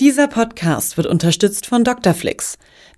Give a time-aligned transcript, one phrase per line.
[0.00, 2.14] Dieser Podcast wird unterstützt von Dr.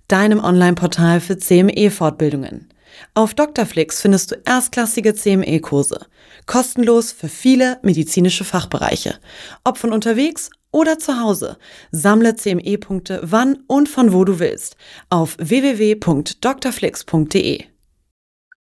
[0.07, 2.69] deinem Online-Portal für CME-Fortbildungen.
[3.13, 3.65] Auf Dr.
[3.99, 6.05] findest du erstklassige CME-Kurse,
[6.45, 9.19] kostenlos für viele medizinische Fachbereiche,
[9.65, 11.57] ob von unterwegs oder zu Hause.
[11.91, 14.77] Sammle CME-Punkte wann und von wo du willst
[15.09, 17.65] auf www.drflix.de.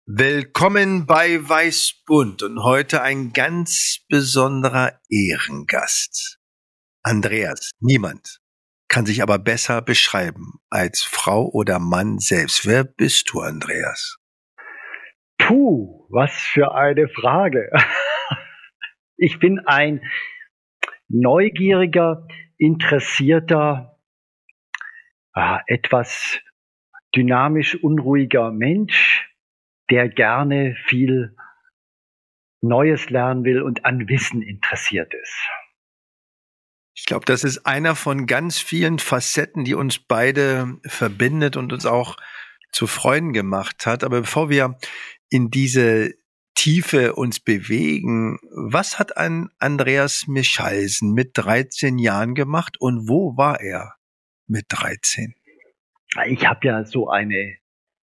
[0.05, 6.40] Willkommen bei Weißbund und heute ein ganz besonderer Ehrengast.
[7.03, 8.39] Andreas, niemand
[8.87, 12.67] kann sich aber besser beschreiben als Frau oder Mann selbst.
[12.67, 14.17] Wer bist du, Andreas?
[15.37, 17.70] Puh, was für eine Frage.
[19.23, 20.01] Ich bin ein
[21.07, 22.26] neugieriger,
[22.57, 23.99] interessierter,
[25.67, 26.39] etwas
[27.15, 29.29] dynamisch unruhiger Mensch,
[29.91, 31.35] der gerne viel
[32.61, 35.48] Neues lernen will und an Wissen interessiert ist.
[37.12, 41.85] Ich glaube, das ist einer von ganz vielen Facetten, die uns beide verbindet und uns
[41.85, 42.15] auch
[42.71, 44.05] zu Freunden gemacht hat.
[44.05, 44.77] Aber bevor wir
[45.29, 46.13] in diese
[46.55, 53.59] Tiefe uns bewegen, was hat ein Andreas Michalsen mit 13 Jahren gemacht und wo war
[53.59, 53.95] er
[54.48, 55.35] mit 13?
[56.27, 57.57] Ich habe ja so eine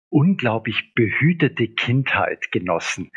[0.09, 3.11] unglaublich behütete Kindheit genossen.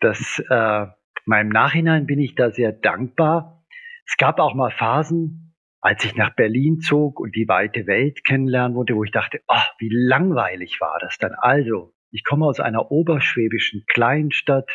[0.00, 0.86] Das, äh,
[1.26, 3.61] meinem Nachhinein bin ich da sehr dankbar,
[4.06, 8.76] es gab auch mal Phasen, als ich nach Berlin zog und die weite Welt kennenlernen
[8.76, 11.32] wollte, wo ich dachte, oh, wie langweilig war das dann.
[11.36, 14.70] Also, ich komme aus einer oberschwäbischen Kleinstadt,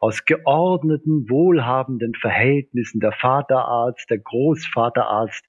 [0.00, 2.98] aus geordneten, wohlhabenden Verhältnissen.
[2.98, 5.44] Der Vaterarzt, der Großvaterarzt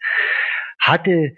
[0.79, 1.33] hatte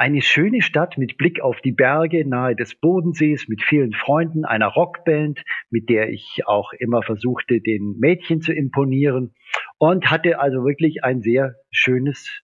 [0.00, 4.68] eine schöne Stadt mit Blick auf die Berge nahe des Bodensees, mit vielen Freunden, einer
[4.68, 9.34] Rockband, mit der ich auch immer versuchte, den Mädchen zu imponieren
[9.76, 12.40] und hatte also wirklich ein sehr schönes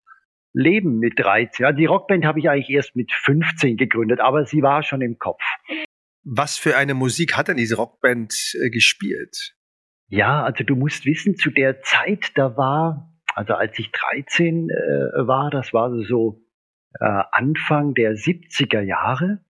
[0.52, 1.64] Leben mit 13.
[1.64, 5.16] Also die Rockband habe ich eigentlich erst mit 15 gegründet, aber sie war schon im
[5.18, 5.40] Kopf.
[6.24, 9.54] Was für eine Musik hat denn diese Rockband äh, gespielt?
[10.08, 14.74] Ja, also du musst wissen, zu der Zeit, da war, also als ich 13 äh,
[15.26, 16.42] war, das war so
[17.00, 19.44] äh, Anfang der 70er Jahre.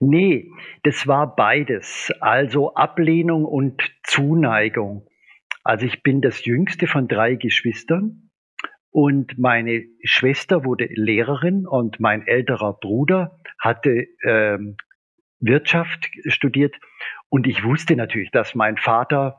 [0.00, 0.50] Nee,
[0.82, 2.12] das war beides.
[2.20, 5.06] Also Ablehnung und Zuneigung.
[5.64, 8.30] Also ich bin das jüngste von drei Geschwistern
[8.90, 14.76] und meine Schwester wurde Lehrerin und mein älterer Bruder hatte ähm,
[15.38, 16.74] Wirtschaft studiert.
[17.28, 19.38] Und ich wusste natürlich, dass mein Vater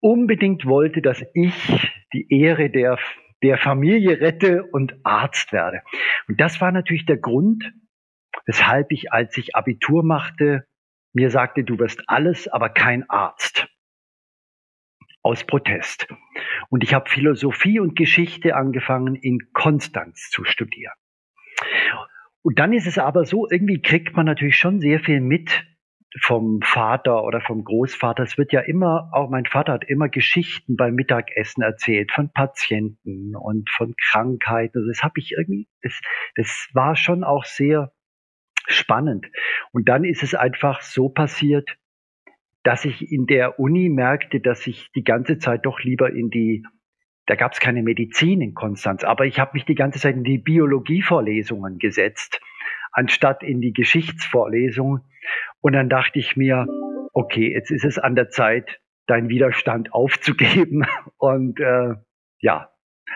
[0.00, 2.98] unbedingt wollte, dass ich die Ehre der
[3.42, 5.82] der Familie rette und Arzt werde.
[6.28, 7.72] Und das war natürlich der Grund,
[8.46, 10.66] weshalb ich, als ich Abitur machte,
[11.12, 13.68] mir sagte, du wirst alles, aber kein Arzt.
[15.22, 16.08] Aus Protest.
[16.68, 20.94] Und ich habe Philosophie und Geschichte angefangen in Konstanz zu studieren.
[22.42, 25.64] Und dann ist es aber so, irgendwie kriegt man natürlich schon sehr viel mit
[26.20, 28.22] vom Vater oder vom Großvater.
[28.22, 33.34] Es wird ja immer, auch mein Vater hat immer Geschichten beim Mittagessen erzählt von Patienten
[33.34, 34.78] und von Krankheiten.
[34.78, 35.98] Also das habe ich irgendwie, das,
[36.34, 37.92] das war schon auch sehr
[38.66, 39.26] spannend.
[39.72, 41.76] Und dann ist es einfach so passiert,
[42.62, 46.64] dass ich in der Uni merkte, dass ich die ganze Zeit doch lieber in die,
[47.26, 50.24] da gab es keine Medizin in Konstanz, aber ich habe mich die ganze Zeit in
[50.24, 52.40] die Biologievorlesungen gesetzt,
[52.92, 55.02] anstatt in die Geschichtsvorlesungen.
[55.62, 56.66] Und dann dachte ich mir,
[57.12, 60.84] okay, jetzt ist es an der Zeit, deinen Widerstand aufzugeben.
[61.16, 61.94] Und äh,
[62.40, 62.70] ja,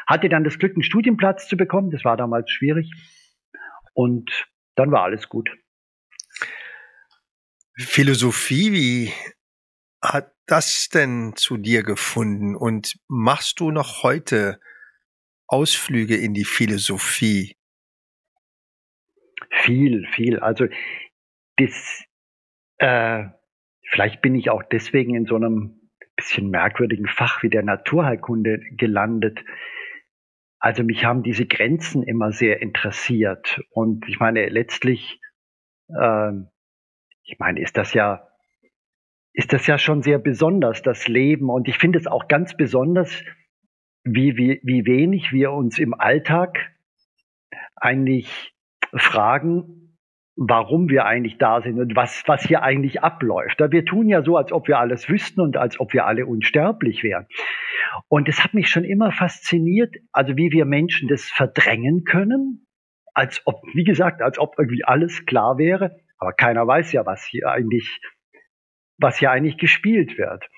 [0.07, 1.91] hatte dann das Glück, einen Studienplatz zu bekommen.
[1.91, 2.91] Das war damals schwierig.
[3.93, 4.47] Und
[4.77, 5.51] dann war alles gut.
[7.79, 9.13] Philosophie, wie
[10.03, 12.55] hat das denn zu dir gefunden?
[12.55, 14.61] Und machst du noch heute
[15.49, 17.57] Ausflüge in die Philosophie?
[19.63, 20.39] Viel, viel.
[20.39, 20.67] Also
[21.57, 22.05] das,
[22.79, 23.25] äh,
[23.83, 25.81] vielleicht bin ich auch deswegen in so einem
[26.17, 29.45] bisschen merkwürdigen Fach wie der Naturheilkunde gelandet.
[30.59, 33.61] Also mich haben diese Grenzen immer sehr interessiert.
[33.71, 35.21] Und ich meine, letztlich,
[35.89, 36.33] äh,
[37.25, 38.27] ich meine, ist das ja
[39.37, 41.51] ist das ja schon sehr besonders, das Leben.
[41.51, 43.23] Und ich finde es auch ganz besonders,
[44.03, 46.75] wie, wie, wie wenig wir uns im Alltag
[47.77, 48.55] eigentlich
[48.95, 49.86] fragen,
[50.37, 53.59] warum wir eigentlich da sind und was, was hier eigentlich abläuft.
[53.71, 57.03] Wir tun ja so, als ob wir alles wüssten und als ob wir alle unsterblich
[57.03, 57.27] wären.
[58.09, 62.67] Und es hat mich schon immer fasziniert, also wie wir Menschen das verdrängen können,
[63.15, 65.97] als ob, wie gesagt, als ob irgendwie alles klar wäre.
[66.19, 68.01] Aber keiner weiß ja, was hier eigentlich
[68.99, 70.49] was ja eigentlich gespielt wird.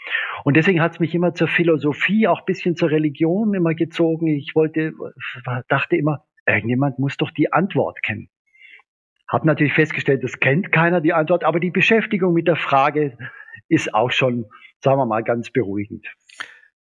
[0.45, 4.29] Und deswegen hat es mich immer zur Philosophie, auch bisschen zur Religion immer gezogen.
[4.29, 4.93] Ich wollte,
[5.69, 8.29] dachte immer, irgendjemand muss doch die Antwort kennen.
[9.29, 13.17] Hab natürlich festgestellt, das kennt keiner die Antwort, aber die Beschäftigung mit der Frage
[13.69, 14.47] ist auch schon,
[14.83, 16.07] sagen wir mal, ganz beruhigend.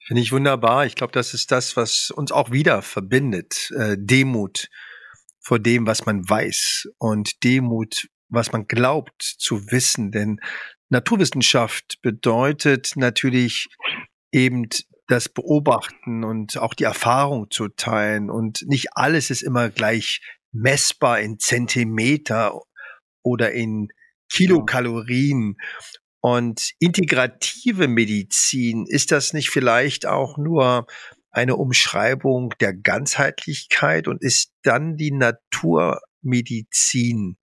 [0.06, 0.86] Finde ich wunderbar.
[0.86, 3.71] Ich glaube, das ist das, was uns auch wieder verbindet.
[3.77, 4.69] Äh, Demut
[5.39, 10.12] vor dem, was man weiß und Demut, was man glaubt zu wissen.
[10.12, 10.39] Denn
[10.89, 13.68] Naturwissenschaft bedeutet natürlich
[14.31, 14.68] eben
[15.07, 18.30] das Beobachten und auch die Erfahrung zu teilen.
[18.30, 20.21] Und nicht alles ist immer gleich
[20.51, 22.60] messbar in Zentimeter
[23.24, 23.90] oder in
[24.31, 25.57] Kilokalorien.
[26.22, 30.86] Und integrative Medizin, ist das nicht vielleicht auch nur
[31.31, 37.38] eine Umschreibung der Ganzheitlichkeit und ist dann die Naturmedizin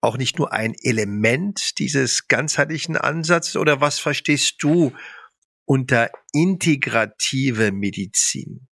[0.00, 4.92] auch nicht nur ein Element dieses ganzheitlichen Ansatzes oder was verstehst du
[5.64, 8.66] unter integrative Medizin?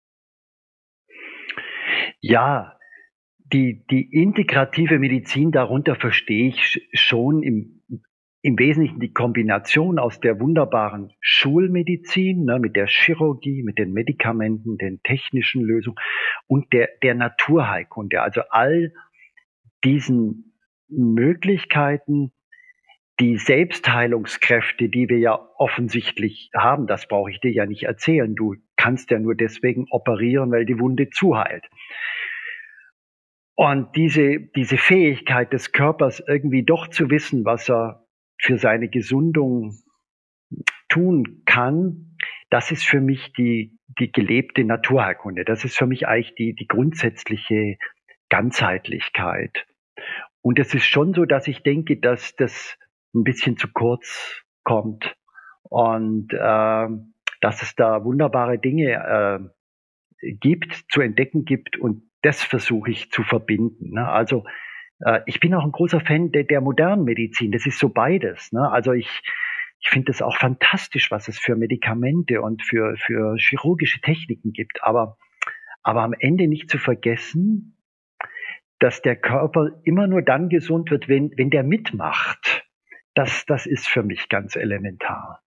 [2.21, 2.76] Ja,
[3.53, 7.83] die, die integrative Medizin, darunter verstehe ich schon im,
[8.43, 14.79] im Wesentlichen die Kombination aus der wunderbaren Schulmedizin, ne, mit der Chirurgie, mit den Medikamenten,
[14.79, 15.99] den technischen Lösungen
[16.47, 18.21] und der, der Naturheilkunde.
[18.23, 18.93] Also all
[19.85, 20.59] diesen
[20.89, 22.33] Möglichkeiten,
[23.19, 28.35] die Selbstheilungskräfte, die wir ja offensichtlich haben, das brauche ich dir ja nicht erzählen.
[28.35, 31.65] Du kannst ja nur deswegen operieren, weil die Wunde zuheilt.
[33.57, 38.07] Und diese, diese Fähigkeit des Körpers irgendwie doch zu wissen, was er
[38.39, 39.79] für seine Gesundung
[40.91, 42.17] tun kann,
[42.51, 45.45] das ist für mich die, die gelebte Naturheilkunde.
[45.45, 47.79] Das ist für mich eigentlich die, die grundsätzliche
[48.29, 49.67] Ganzheitlichkeit.
[50.43, 52.77] Und es ist schon so, dass ich denke, dass das
[53.15, 55.17] ein bisschen zu kurz kommt
[55.63, 56.89] und äh,
[57.41, 59.51] dass es da wunderbare Dinge
[60.21, 63.93] äh, gibt, zu entdecken gibt und das versuche ich zu verbinden.
[63.93, 64.07] Ne?
[64.07, 64.45] Also
[64.99, 67.53] äh, ich bin auch ein großer Fan der, der modernen Medizin.
[67.53, 68.51] Das ist so beides.
[68.51, 68.69] Ne?
[68.69, 69.23] Also ich,
[69.81, 74.83] ich finde es auch fantastisch, was es für Medikamente und für, für chirurgische Techniken gibt.
[74.83, 75.19] Aber,
[75.85, 77.79] aber am Ende nicht zu vergessen,
[78.81, 82.67] dass der Körper immer nur dann gesund wird, wenn, wenn der mitmacht.
[83.15, 85.43] Das, das ist für mich ganz elementar.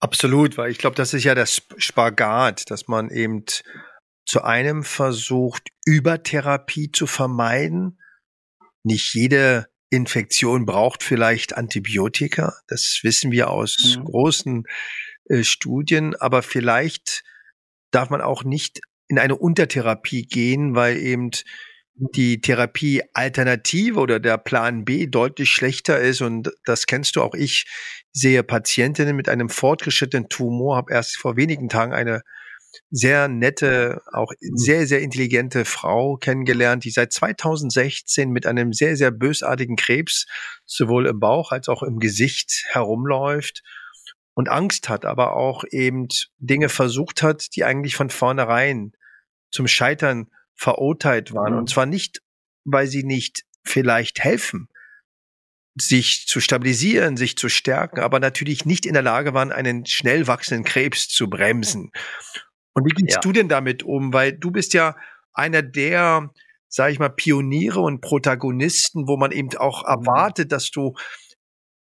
[0.00, 3.44] Absolut, weil ich glaube, das ist ja das Spagat, dass man eben
[4.26, 8.00] zu einem versucht, Übertherapie zu vermeiden.
[8.82, 12.54] Nicht jede Infektion braucht vielleicht Antibiotika.
[12.66, 14.04] Das wissen wir aus mhm.
[14.04, 14.64] großen
[15.28, 16.16] äh, Studien.
[16.16, 17.22] Aber vielleicht
[17.92, 21.30] darf man auch nicht in eine Untertherapie gehen, weil eben
[21.94, 27.64] die Therapiealternative oder der Plan B deutlich schlechter ist und das kennst du auch ich
[28.12, 32.22] sehe Patientinnen mit einem fortgeschrittenen Tumor, habe erst vor wenigen Tagen eine
[32.90, 34.56] sehr nette, auch mhm.
[34.56, 40.26] sehr, sehr intelligente Frau kennengelernt, die seit 2016 mit einem sehr, sehr bösartigen Krebs
[40.64, 43.62] sowohl im Bauch als auch im Gesicht herumläuft
[44.34, 48.92] und Angst hat, aber auch eben Dinge versucht hat, die eigentlich von vornherein
[49.50, 51.54] zum Scheitern verurteilt waren.
[51.54, 51.58] Mhm.
[51.60, 52.20] Und zwar nicht,
[52.64, 54.68] weil sie nicht vielleicht helfen,
[55.74, 60.26] sich zu stabilisieren, sich zu stärken, aber natürlich nicht in der Lage waren, einen schnell
[60.26, 61.90] wachsenden Krebs zu bremsen.
[62.76, 63.20] Und wie gehst ja.
[63.22, 64.12] du denn damit um?
[64.12, 64.96] Weil du bist ja
[65.32, 66.30] einer der,
[66.68, 70.06] sage ich mal, Pioniere und Protagonisten, wo man eben auch mhm.
[70.06, 70.94] erwartet, dass du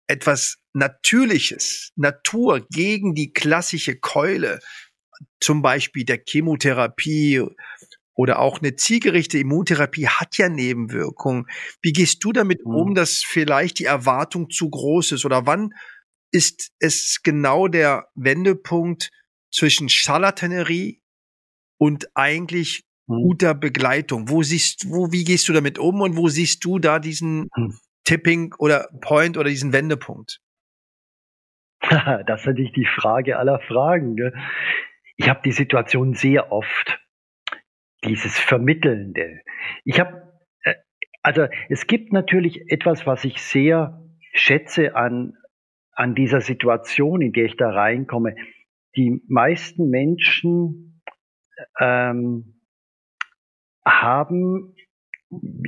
[0.07, 4.61] etwas Natürliches, Natur gegen die klassische Keule,
[5.41, 7.43] zum Beispiel der Chemotherapie
[8.15, 11.47] oder auch eine zielgerichtete Immuntherapie hat ja Nebenwirkungen.
[11.81, 12.75] Wie gehst du damit mhm.
[12.75, 15.25] um, dass vielleicht die Erwartung zu groß ist?
[15.25, 15.71] Oder wann
[16.33, 19.11] ist es genau der Wendepunkt
[19.53, 21.01] zwischen Charlatanerie
[21.79, 23.23] und eigentlich mhm.
[23.23, 24.29] guter Begleitung?
[24.29, 27.79] Wo siehst, wo, wie gehst du damit um und wo siehst du da diesen mhm.
[28.05, 30.41] Tipping oder Point oder diesen Wendepunkt?
[32.27, 34.17] das ist natürlich die Frage aller Fragen.
[34.17, 34.35] Gell?
[35.17, 37.01] Ich habe die Situation sehr oft,
[38.05, 39.41] dieses Vermittelnde.
[39.85, 40.33] Ich habe,
[40.65, 40.75] äh,
[41.23, 44.01] also es gibt natürlich etwas, was ich sehr
[44.33, 45.35] schätze an,
[45.93, 48.35] an dieser Situation, in der ich da reinkomme.
[48.97, 51.03] Die meisten Menschen
[51.81, 52.61] ähm,
[53.85, 54.75] haben,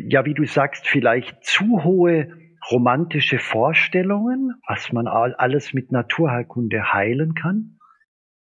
[0.08, 2.36] ja, wie du sagst, vielleicht zu hohe
[2.70, 7.78] romantische Vorstellungen, was man alles mit Naturheilkunde heilen kann.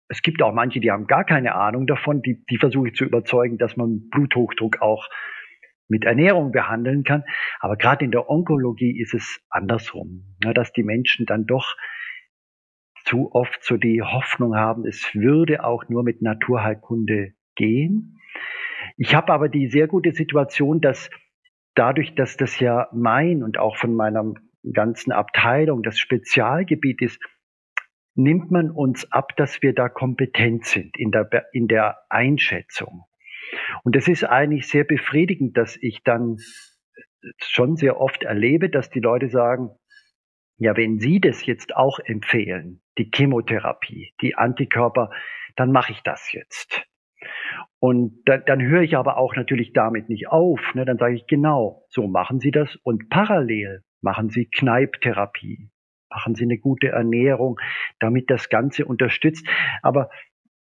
[0.08, 3.04] Es gibt auch manche, die haben gar keine Ahnung davon, die, die versuche ich zu
[3.04, 5.08] überzeugen, dass man Bluthochdruck auch
[5.88, 7.24] mit Ernährung behandeln kann.
[7.60, 11.76] Aber gerade in der Onkologie ist es andersrum, ne, dass die Menschen dann doch
[13.08, 18.20] zu oft so die Hoffnung haben, es würde auch nur mit Naturheilkunde gehen.
[18.96, 21.08] Ich habe aber die sehr gute Situation, dass
[21.74, 24.34] dadurch, dass das ja mein und auch von meiner
[24.72, 27.18] ganzen Abteilung das Spezialgebiet ist,
[28.14, 33.04] nimmt man uns ab, dass wir da kompetent sind in der, in der Einschätzung.
[33.84, 36.36] Und es ist eigentlich sehr befriedigend, dass ich dann
[37.40, 39.70] schon sehr oft erlebe, dass die Leute sagen,
[40.58, 45.10] ja, wenn Sie das jetzt auch empfehlen, die Chemotherapie, die Antikörper,
[45.56, 46.84] dann mache ich das jetzt.
[47.80, 50.60] Und da, dann höre ich aber auch natürlich damit nicht auf.
[50.74, 50.84] Ne?
[50.84, 52.76] Dann sage ich, genau, so machen Sie das.
[52.82, 55.70] Und parallel machen Sie Kneiptherapie,
[56.10, 57.58] machen Sie eine gute Ernährung,
[57.98, 59.48] damit das Ganze unterstützt.
[59.82, 60.10] Aber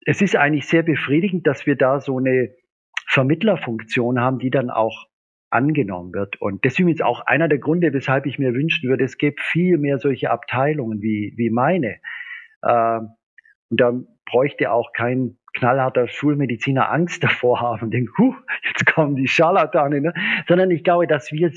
[0.05, 2.55] es ist eigentlich sehr befriedigend, dass wir da so eine
[3.07, 5.07] Vermittlerfunktion haben, die dann auch
[5.49, 6.41] angenommen wird.
[6.41, 9.77] Und deswegen ist auch einer der Gründe, weshalb ich mir wünschen würde, es gäbe viel
[9.77, 11.99] mehr solche Abteilungen wie, wie meine.
[12.61, 12.99] Äh,
[13.69, 13.93] und da
[14.25, 20.01] bräuchte auch kein knallharter Schulmediziner Angst davor haben und denken, huh, jetzt kommen die Scharlatane,
[20.01, 20.13] ne?
[20.47, 21.51] sondern ich glaube, dass wir,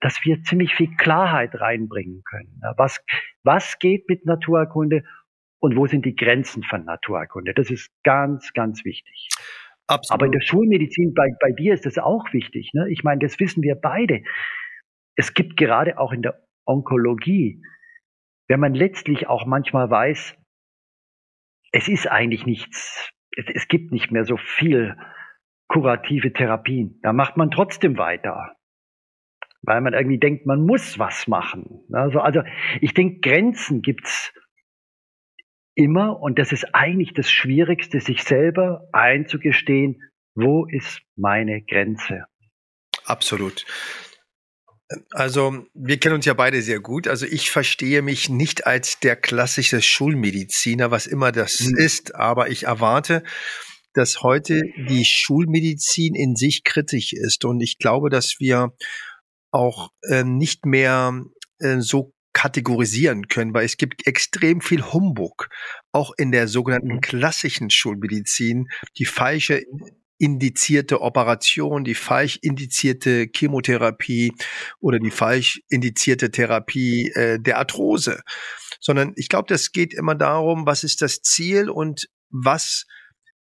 [0.00, 2.60] dass wir ziemlich viel Klarheit reinbringen können.
[2.76, 3.02] Was,
[3.42, 5.04] was geht mit Naturerkunde
[5.58, 7.54] und wo sind die Grenzen von Naturerkunde?
[7.54, 9.28] Das ist ganz, ganz wichtig.
[9.88, 10.14] Absolut.
[10.14, 12.72] Aber in der Schulmedizin, bei, bei dir ist das auch wichtig.
[12.74, 12.90] Ne?
[12.90, 14.22] Ich meine, das wissen wir beide.
[15.14, 17.62] Es gibt gerade auch in der Onkologie,
[18.48, 20.36] wenn man letztlich auch manchmal weiß,
[21.76, 24.96] es ist eigentlich nichts es, es gibt nicht mehr so viel
[25.68, 26.98] kurative Therapien.
[27.02, 28.56] Da macht man trotzdem weiter
[29.66, 31.84] weil man irgendwie denkt, man muss was machen.
[31.92, 32.42] Also, also
[32.80, 34.32] ich denke, Grenzen gibt's
[35.74, 40.00] immer und das ist eigentlich das Schwierigste, sich selber einzugestehen,
[40.34, 42.26] wo ist meine Grenze.
[43.04, 43.66] Absolut.
[45.10, 47.08] Also, wir kennen uns ja beide sehr gut.
[47.08, 51.76] Also, ich verstehe mich nicht als der klassische Schulmediziner, was immer das mhm.
[51.76, 53.24] ist, aber ich erwarte,
[53.94, 57.44] dass heute die Schulmedizin in sich kritisch ist.
[57.44, 58.74] Und ich glaube, dass wir
[59.50, 61.24] auch äh, nicht mehr
[61.58, 65.48] äh, so kategorisieren können, weil es gibt extrem viel Humbug,
[65.92, 67.00] auch in der sogenannten mhm.
[67.00, 68.66] klassischen Schulmedizin,
[68.98, 69.62] die falsche
[70.18, 74.32] indizierte Operation, die falsch indizierte Chemotherapie
[74.80, 78.22] oder die falsch indizierte Therapie äh, der Arthrose,
[78.80, 82.86] sondern ich glaube, das geht immer darum, was ist das Ziel und was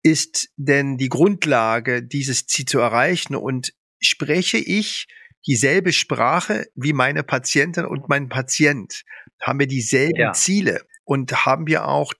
[0.02, 5.06] ist denn die Grundlage, dieses Ziel zu erreichen und spreche ich
[5.46, 9.02] dieselbe Sprache wie meine Patientin und mein Patient?
[9.40, 10.32] Haben wir dieselben ja.
[10.32, 12.12] Ziele und haben wir auch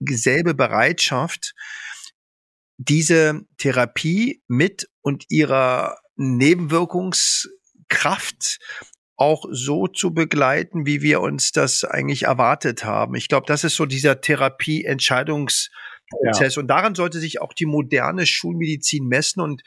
[0.00, 1.54] dieselbe Bereitschaft,
[2.76, 8.58] diese Therapie mit und ihrer Nebenwirkungskraft
[9.16, 13.14] auch so zu begleiten, wie wir uns das eigentlich erwartet haben.
[13.14, 15.70] Ich glaube, das ist so dieser Therapie-Entscheidungsprozess,
[16.10, 16.56] Prozess.
[16.56, 16.62] Ja.
[16.62, 19.40] Und daran sollte sich auch die moderne Schulmedizin messen.
[19.40, 19.62] Und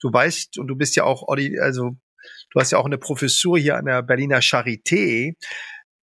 [0.00, 1.96] du weißt, und du bist ja auch, also
[2.52, 5.34] du hast ja auch eine Professur hier an der Berliner Charité,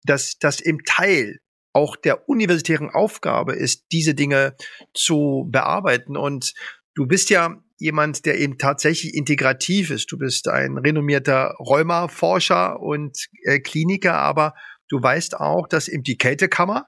[0.05, 1.39] dass das im Teil
[1.75, 4.57] auch der universitären Aufgabe ist, diese Dinge
[4.95, 6.17] zu bearbeiten.
[6.17, 6.55] Und
[6.95, 10.11] du bist ja jemand, der eben tatsächlich integrativ ist.
[10.11, 14.55] Du bist ein renommierter Rheuma-Forscher und äh, Kliniker, aber
[14.89, 16.87] du weißt auch, dass eben die Kältekammer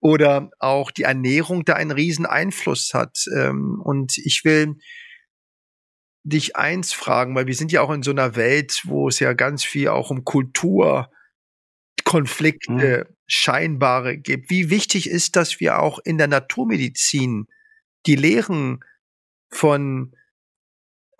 [0.00, 3.24] oder auch die Ernährung da einen riesen Einfluss hat.
[3.34, 4.76] Ähm, und ich will
[6.24, 9.32] dich eins fragen, weil wir sind ja auch in so einer Welt, wo es ja
[9.32, 13.16] ganz viel auch um Kulturkonflikte, mhm.
[13.32, 14.50] Scheinbare gibt.
[14.50, 17.46] Wie wichtig ist, dass wir auch in der Naturmedizin
[18.04, 18.84] die Lehren
[19.48, 20.14] von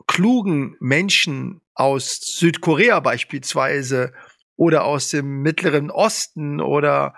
[0.07, 4.13] klugen Menschen aus Südkorea beispielsweise
[4.57, 7.15] oder aus dem Mittleren Osten oder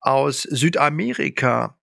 [0.00, 1.76] aus Südamerika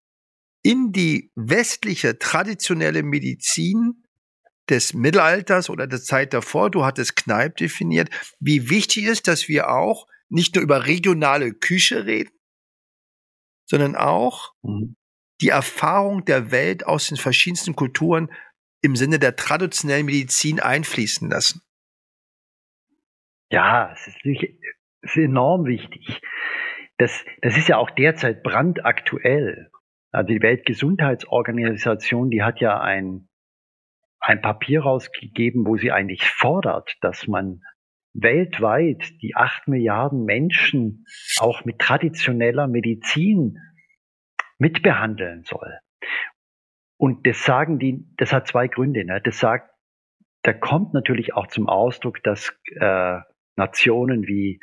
[0.62, 4.05] in die westliche traditionelle Medizin
[4.69, 8.09] des Mittelalters oder der Zeit davor, du hattest Kneipp definiert,
[8.39, 12.35] wie wichtig ist, dass wir auch nicht nur über regionale Küche reden,
[13.65, 14.95] sondern auch mhm.
[15.41, 18.31] die Erfahrung der Welt aus den verschiedensten Kulturen
[18.81, 21.62] im Sinne der traditionellen Medizin einfließen lassen.
[23.51, 24.41] Ja, es ist, es
[25.01, 26.22] ist enorm wichtig.
[26.98, 29.69] Das, das ist ja auch derzeit brandaktuell.
[30.12, 33.27] Also die Weltgesundheitsorganisation, die hat ja ein,
[34.19, 37.62] ein Papier rausgegeben, wo sie eigentlich fordert, dass man
[38.15, 41.05] weltweit die acht Milliarden Menschen
[41.39, 43.57] auch mit traditioneller Medizin
[44.57, 45.77] mitbehandeln soll.
[46.98, 49.03] Und das sagen die, das hat zwei Gründe.
[49.05, 49.22] Ne?
[49.22, 49.69] Das sagt,
[50.43, 53.19] da kommt natürlich auch zum Ausdruck, dass äh,
[53.57, 54.62] Nationen wie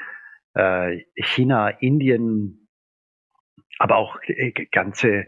[0.55, 2.69] äh, China, Indien,
[3.79, 5.27] aber auch äh, ganze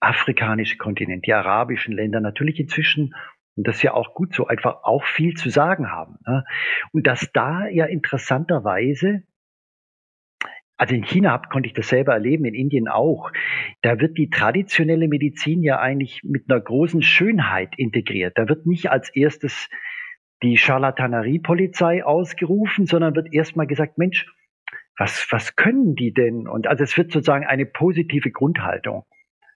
[0.00, 3.14] afrikanische Kontinent, die arabischen Länder natürlich inzwischen
[3.56, 6.18] und das ist ja auch gut so, einfach auch viel zu sagen haben.
[6.26, 6.44] Ne?
[6.92, 9.22] Und dass da ja interessanterweise
[10.82, 13.30] also in China konnte ich das selber erleben, in Indien auch.
[13.82, 18.36] Da wird die traditionelle Medizin ja eigentlich mit einer großen Schönheit integriert.
[18.36, 19.68] Da wird nicht als erstes
[20.42, 24.26] die Charlatanerie-Polizei ausgerufen, sondern wird erstmal gesagt, Mensch,
[24.98, 26.48] was, was können die denn?
[26.48, 29.04] Und also es wird sozusagen eine positive Grundhaltung,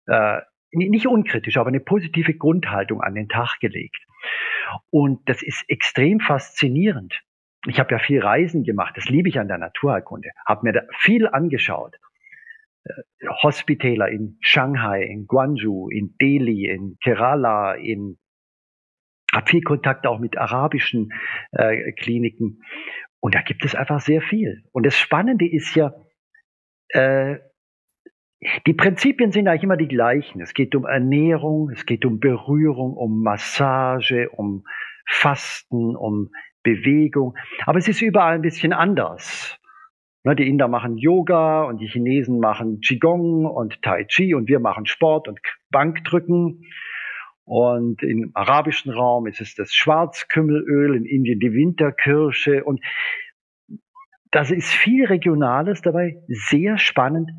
[0.07, 4.05] äh, nicht unkritisch, aber eine positive Grundhaltung an den Tag gelegt.
[4.91, 7.23] Und das ist extrem faszinierend
[7.67, 10.83] ich habe ja viel Reisen gemacht, das liebe ich an der Naturheilkunde, habe mir da
[10.99, 11.97] viel angeschaut.
[12.85, 18.19] Äh, Hospitaler in Shanghai, in Guangzhou, in Delhi, in Kerala, in
[19.35, 21.13] habe viel Kontakt auch mit arabischen
[21.53, 22.63] äh, Kliniken
[23.21, 24.63] und da gibt es einfach sehr viel.
[24.73, 25.93] Und das Spannende ist ja,
[26.91, 27.39] äh,
[28.67, 30.41] die Prinzipien sind eigentlich immer die gleichen.
[30.41, 34.65] Es geht um Ernährung, es geht um Berührung, um Massage, um
[35.07, 36.31] Fasten, um
[36.63, 37.37] Bewegung.
[37.65, 39.59] Aber es ist überall ein bisschen anders.
[40.25, 44.59] Ne, die Inder machen Yoga und die Chinesen machen Qigong und Tai Chi und wir
[44.59, 45.39] machen Sport und
[45.71, 46.65] Bankdrücken.
[47.45, 52.81] Und im arabischen Raum ist es das Schwarzkümmelöl, in Indien die Winterkirsche und
[54.33, 57.31] das ist viel Regionales dabei, sehr spannend.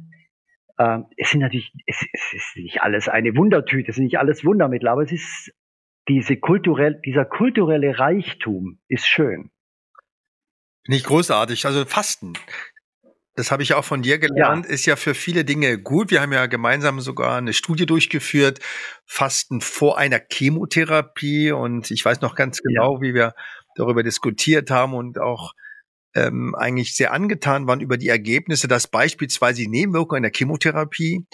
[0.80, 4.46] Ähm, es sind natürlich, es, es ist nicht alles eine Wundertüte, es sind nicht alles
[4.46, 5.54] Wundermittel, aber es ist
[6.08, 9.52] diese kulturell, dieser kulturelle Reichtum ist schön.
[10.88, 11.66] Nicht großartig.
[11.66, 12.34] Also Fasten.
[13.36, 14.72] Das habe ich auch von dir gelernt, ja.
[14.72, 16.10] ist ja für viele Dinge gut.
[16.10, 18.60] Wir haben ja gemeinsam sogar eine Studie durchgeführt,
[19.06, 21.52] Fasten vor einer Chemotherapie.
[21.52, 23.02] Und ich weiß noch ganz genau, ja.
[23.02, 23.36] wie wir
[23.76, 25.54] darüber diskutiert haben und auch
[26.18, 31.26] ähm, eigentlich sehr angetan waren über die Ergebnisse, dass beispielsweise die Nebenwirkungen einer Chemotherapie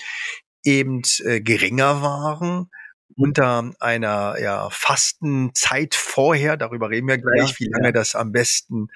[0.64, 2.70] eben äh, geringer waren
[3.16, 7.92] unter einer ja, Fastenzeit vorher, darüber reden wir gleich, ja, wie lange ja.
[7.92, 8.88] das am besten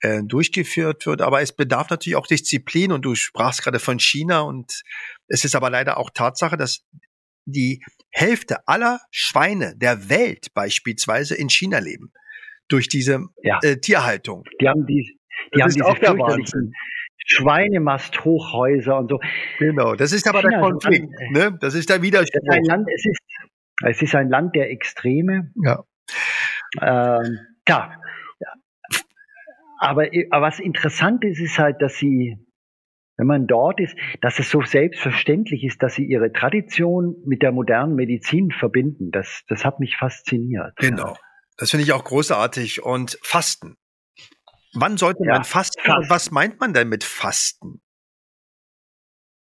[0.00, 1.22] äh, durchgeführt wird.
[1.22, 4.82] Aber es bedarf natürlich auch Disziplin und du sprachst gerade von China und
[5.28, 6.84] es ist aber leider auch Tatsache, dass
[7.46, 12.12] die Hälfte aller Schweine der Welt beispielsweise in China leben
[12.68, 13.58] durch diese ja.
[13.62, 14.44] äh, Tierhaltung.
[14.60, 15.18] Die haben die,
[15.54, 16.72] die haben diese fürchterlichen
[17.26, 19.20] Schweinemasthochhäuser und so.
[19.58, 21.56] Genau, das ist aber China der Konflikt, ne?
[21.60, 22.40] Das ist der Widerspruch.
[22.44, 23.20] Das ist ein Land, es ist
[23.82, 25.50] es ist ein Land der Extreme.
[25.62, 25.84] Ja.
[26.80, 27.98] Ähm, ja.
[29.78, 32.36] Aber, aber was interessant ist, ist halt, dass sie,
[33.16, 37.52] wenn man dort ist, dass es so selbstverständlich ist, dass sie ihre Tradition mit der
[37.52, 39.10] modernen Medizin verbinden.
[39.10, 40.76] Das, das hat mich fasziniert.
[40.76, 41.16] Genau.
[41.58, 42.82] Das finde ich auch großartig.
[42.82, 43.76] Und Fasten.
[44.74, 45.80] Wann sollte ja, man fasten?
[45.90, 47.80] Und was meint man denn mit Fasten?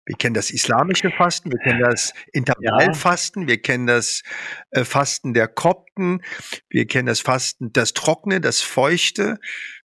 [0.04, 3.48] Wir kennen das islamische Fasten, wir kennen das Intervallfasten, ja.
[3.48, 4.24] wir kennen das
[4.70, 6.22] äh, Fasten der Kopten,
[6.68, 9.38] wir kennen das Fasten, das Trockene, das Feuchte,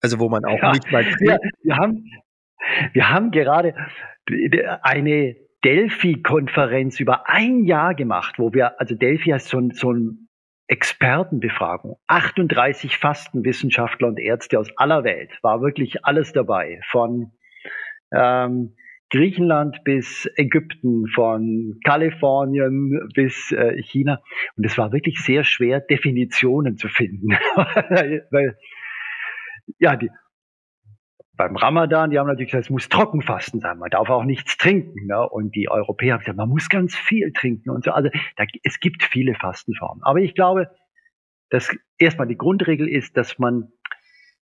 [0.02, 1.06] also wo man auch ja, nicht mal.
[1.06, 2.06] Wir, wir, haben,
[2.93, 3.76] wir haben gerade
[4.82, 10.27] eine Delphi-Konferenz über ein Jahr gemacht, wo wir, also Delphi ist so ein, so ein
[10.67, 11.97] Expertenbefragung.
[12.08, 15.32] 38 Fastenwissenschaftler und Ärzte aus aller Welt.
[15.41, 16.80] War wirklich alles dabei.
[16.89, 17.32] Von
[18.12, 18.75] ähm,
[19.10, 24.21] Griechenland bis Ägypten, von Kalifornien bis äh, China.
[24.58, 27.30] Und es war wirklich sehr schwer, Definitionen zu finden.
[28.32, 28.58] Weil,
[29.80, 30.10] ja, die,
[31.38, 35.06] beim Ramadan, die haben natürlich gesagt, es muss Trockenfasten sein, man darf auch nichts trinken.
[35.06, 35.30] Ne?
[35.30, 37.91] Und die Europäer haben gesagt, man muss ganz viel trinken und so.
[37.91, 40.04] Also da, es gibt viele Fastenformen.
[40.04, 40.71] Aber ich glaube,
[41.50, 43.71] dass erstmal die Grundregel ist, dass man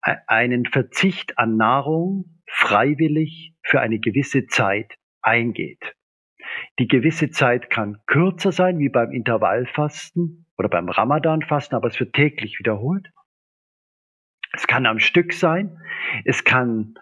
[0.06, 5.96] e-, einen Verzicht an Nahrung freiwillig für eine gewisse Zeit eingeht.
[6.80, 12.14] Die gewisse Zeit kann kürzer sein, wie beim Intervallfasten oder beim Ramadanfasten, aber es wird
[12.14, 13.10] täglich wiederholt.
[14.66, 15.78] Es kann am Stück sein.
[16.24, 16.96] Es kann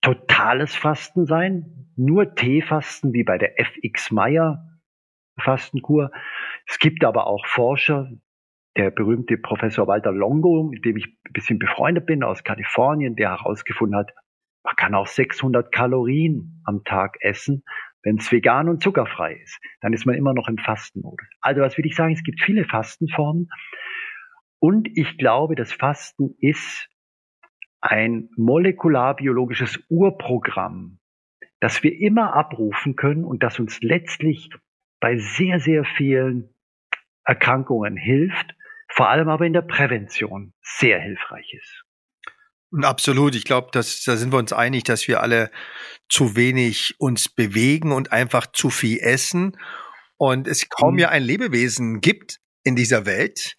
[0.00, 1.90] totales Fasten sein.
[1.94, 4.66] Nur Teefasten wie bei der FX Meyer
[5.38, 6.10] Fastenkur.
[6.66, 8.10] Es gibt aber auch Forscher,
[8.78, 13.28] der berühmte Professor Walter Longo, mit dem ich ein bisschen befreundet bin aus Kalifornien, der
[13.28, 14.12] herausgefunden hat,
[14.64, 17.62] man kann auch 600 Kalorien am Tag essen,
[18.02, 19.60] wenn es vegan und zuckerfrei ist.
[19.82, 21.28] Dann ist man immer noch im Fastenmodus.
[21.42, 22.14] Also was will ich sagen?
[22.14, 23.50] Es gibt viele Fastenformen.
[24.60, 26.88] Und ich glaube, das Fasten ist
[27.82, 30.98] ein molekularbiologisches Urprogramm,
[31.60, 34.50] das wir immer abrufen können und das uns letztlich
[35.00, 36.54] bei sehr, sehr vielen
[37.24, 38.54] Erkrankungen hilft,
[38.88, 41.84] vor allem aber in der Prävention sehr hilfreich ist.
[42.70, 45.50] Und absolut, ich glaube, da sind wir uns einig, dass wir alle
[46.08, 49.58] zu wenig uns bewegen und einfach zu viel essen
[50.16, 51.00] und es kaum mhm.
[51.00, 53.56] ja ein Lebewesen gibt in dieser Welt,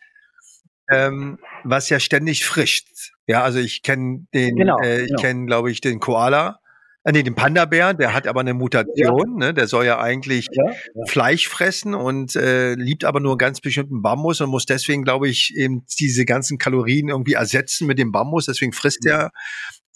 [0.94, 2.88] ähm, was ja ständig frischt.
[3.28, 5.22] Ja, also ich kenne den, genau, äh, ich genau.
[5.22, 6.60] kenne, glaube ich, den Koala.
[7.04, 9.48] Äh, nee, den Panda-Bär, der hat aber eine Mutation, ja.
[9.48, 9.54] ne?
[9.54, 11.06] Der soll ja eigentlich ja, ja.
[11.08, 15.28] Fleisch fressen und äh, liebt aber nur einen ganz bestimmten Bambus und muss deswegen, glaube
[15.28, 18.46] ich, eben diese ganzen Kalorien irgendwie ersetzen mit dem Bambus.
[18.46, 19.32] Deswegen frisst er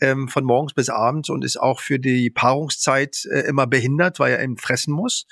[0.02, 4.34] ähm, von morgens bis abends und ist auch für die Paarungszeit äh, immer behindert, weil
[4.34, 5.26] er eben fressen muss.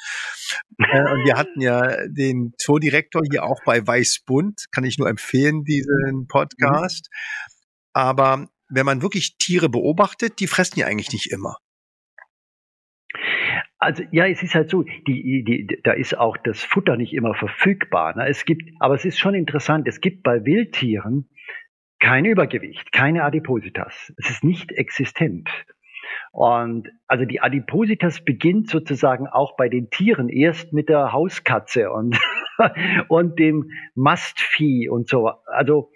[0.80, 5.64] Äh, und wir hatten ja den Zoodirektor hier auch bei Weißbund, kann ich nur empfehlen,
[5.64, 7.10] diesen Podcast.
[7.94, 11.58] Aber wenn man wirklich Tiere beobachtet, die fressen ja eigentlich nicht immer.
[13.78, 17.34] Also ja, es ist halt so, die, die, da ist auch das Futter nicht immer
[17.34, 18.16] verfügbar.
[18.16, 18.28] Ne?
[18.28, 21.30] Es gibt, aber es ist schon interessant, es gibt bei Wildtieren
[22.00, 24.14] kein Übergewicht, keine Adipositas.
[24.18, 25.50] Es ist nicht existent.
[26.32, 32.20] Und also die Adipositas beginnt sozusagen auch bei den Tieren erst mit der Hauskatze und,
[33.08, 35.32] und dem Mastvieh und so.
[35.46, 35.92] Also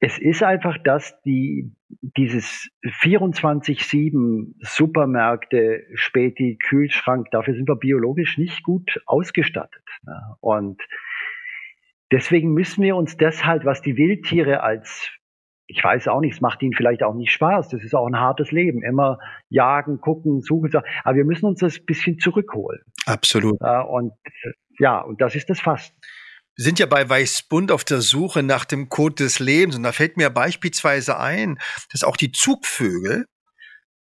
[0.00, 2.68] es ist einfach, dass die, dieses
[3.02, 9.84] 24-7 Supermärkte, Späti, Kühlschrank, dafür sind wir biologisch nicht gut ausgestattet.
[10.02, 10.36] Ne?
[10.40, 10.80] Und
[12.14, 15.10] Deswegen müssen wir uns das halt, was die Wildtiere als,
[15.66, 18.20] ich weiß auch nicht, es macht ihnen vielleicht auch nicht Spaß, das ist auch ein
[18.20, 20.70] hartes Leben, immer jagen, gucken, suchen,
[21.02, 22.82] aber wir müssen uns das ein bisschen zurückholen.
[23.06, 23.58] Absolut.
[23.88, 24.12] Und
[24.78, 25.96] ja, und das ist das Fasten.
[26.56, 29.92] Wir sind ja bei Weißbund auf der Suche nach dem Code des Lebens und da
[29.92, 31.58] fällt mir beispielsweise ein,
[31.90, 33.26] dass auch die Zugvögel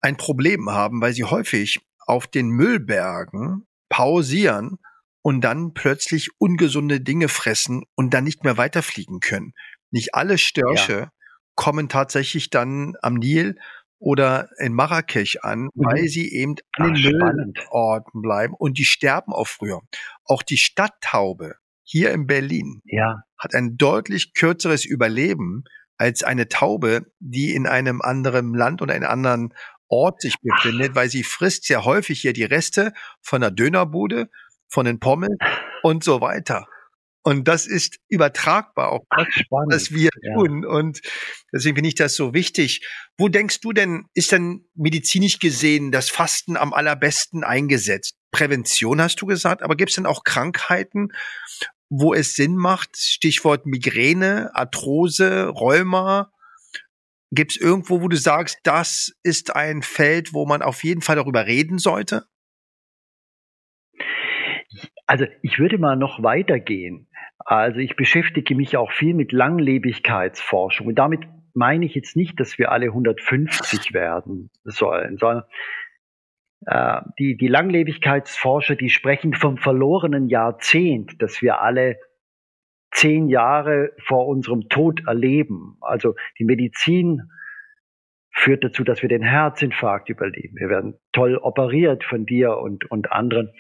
[0.01, 4.77] ein Problem haben, weil sie häufig auf den Müllbergen pausieren
[5.23, 9.53] und dann plötzlich ungesunde Dinge fressen und dann nicht mehr weiterfliegen können.
[9.89, 11.11] Nicht alle Störche ja.
[11.55, 13.57] kommen tatsächlich dann am Nil
[13.97, 15.85] oder in Marrakesch an, mhm.
[15.85, 19.81] weil sie eben an den Müllorten bleiben und die sterben auch früher.
[20.25, 23.23] Auch die Stadttaube hier in Berlin ja.
[23.37, 25.63] hat ein deutlich kürzeres Überleben
[25.97, 29.53] als eine Taube, die in einem anderen Land oder in einem anderen
[29.87, 30.95] Ort sich befindet, Ach.
[30.95, 34.29] weil sie frisst sehr häufig hier die Reste von der Dönerbude
[34.67, 35.37] von den Pommeln
[35.83, 36.65] und so weiter.
[37.25, 40.33] Und das ist übertragbar auf das, was wir ja.
[40.33, 40.65] tun.
[40.65, 40.99] Und
[41.53, 42.85] deswegen finde ich das so wichtig.
[43.17, 48.15] Wo denkst du denn, ist denn medizinisch gesehen das Fasten am allerbesten eingesetzt?
[48.33, 51.13] Prävention hast du gesagt, aber gibt es denn auch Krankheiten,
[51.89, 52.97] wo es Sinn macht?
[52.97, 56.33] Stichwort Migräne, Arthrose, Rheuma.
[57.31, 61.15] Gibt es irgendwo, wo du sagst, das ist ein Feld, wo man auf jeden Fall
[61.15, 62.25] darüber reden sollte?
[65.07, 67.07] Also ich würde mal noch weitergehen.
[67.39, 70.87] Also ich beschäftige mich auch viel mit Langlebigkeitsforschung.
[70.87, 71.21] Und damit
[71.53, 75.43] meine ich jetzt nicht, dass wir alle 150 werden sollen, sondern
[77.19, 81.97] die, die Langlebigkeitsforscher, die sprechen vom verlorenen Jahrzehnt, das wir alle
[82.91, 85.77] zehn Jahre vor unserem Tod erleben.
[85.81, 87.23] Also die Medizin
[88.31, 90.55] führt dazu, dass wir den Herzinfarkt überleben.
[90.57, 93.51] Wir werden toll operiert von dir und, und anderen.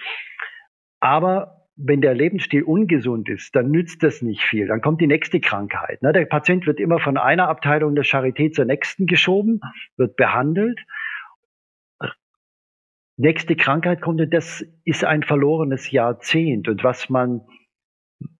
[0.99, 4.67] Aber wenn der Lebensstil ungesund ist, dann nützt das nicht viel.
[4.67, 6.01] Dann kommt die nächste Krankheit.
[6.01, 6.13] Ne?
[6.13, 9.59] Der Patient wird immer von einer Abteilung der Charité zur nächsten geschoben,
[9.97, 10.79] wird behandelt.
[13.15, 16.67] Nächste Krankheit kommt und das ist ein verlorenes Jahrzehnt.
[16.67, 17.41] Und was man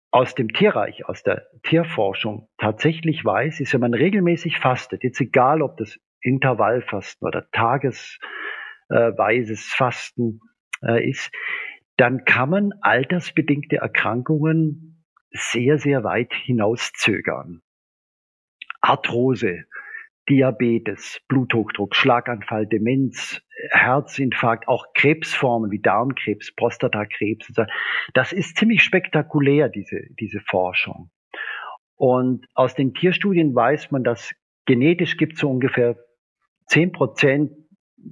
[0.10, 5.62] aus dem Tierreich, aus der Tierforschung tatsächlich weiß, ist, wenn man regelmäßig fastet, jetzt egal
[5.62, 10.40] ob das Intervallfasten oder tagesweises Fasten
[10.84, 11.32] äh, ist,
[11.98, 17.62] dann kann man altersbedingte Erkrankungen sehr, sehr weit hinauszögern.
[18.82, 19.66] Arthrose,
[20.30, 27.52] Diabetes, Bluthochdruck, Schlaganfall, Demenz, Herzinfarkt, auch Krebsformen wie Darmkrebs, Prostatakrebs.
[28.14, 31.10] Das ist ziemlich spektakulär, diese, diese Forschung.
[31.96, 34.34] Und aus den Tierstudien weiß man, dass
[34.66, 35.98] genetisch gibt es so ungefähr
[36.68, 37.52] zehn Prozent,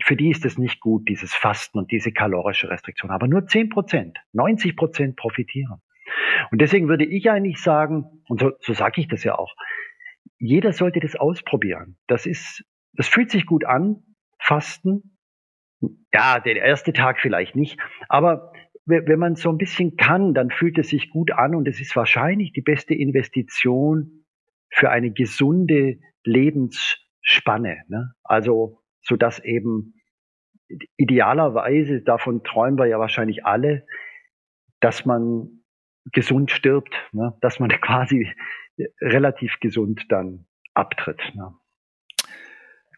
[0.04, 3.12] für die ist es nicht gut, dieses Fasten und diese kalorische Restriktion.
[3.12, 5.82] Aber nur zehn Prozent, 90 Prozent profitieren.
[6.52, 9.54] Und deswegen würde ich eigentlich sagen, und so, so sage ich das ja auch,
[10.42, 11.98] jeder sollte das ausprobieren.
[12.08, 14.04] Das ist, das fühlt sich gut an,
[14.40, 15.18] Fasten.
[16.12, 18.52] Ja, der erste Tag vielleicht nicht, aber
[18.86, 21.96] wenn man so ein bisschen kann, dann fühlt es sich gut an und es ist
[21.96, 24.26] wahrscheinlich die beste Investition
[24.70, 27.84] für eine gesunde Lebensspanne.
[27.88, 28.14] Ne?
[28.24, 29.94] Also, so dass eben
[30.98, 33.86] idealerweise, davon träumen wir ja wahrscheinlich alle,
[34.80, 35.64] dass man
[36.12, 37.38] gesund stirbt, ne?
[37.42, 38.28] dass man quasi
[39.02, 41.20] relativ gesund dann abtritt.
[41.34, 41.54] Ne?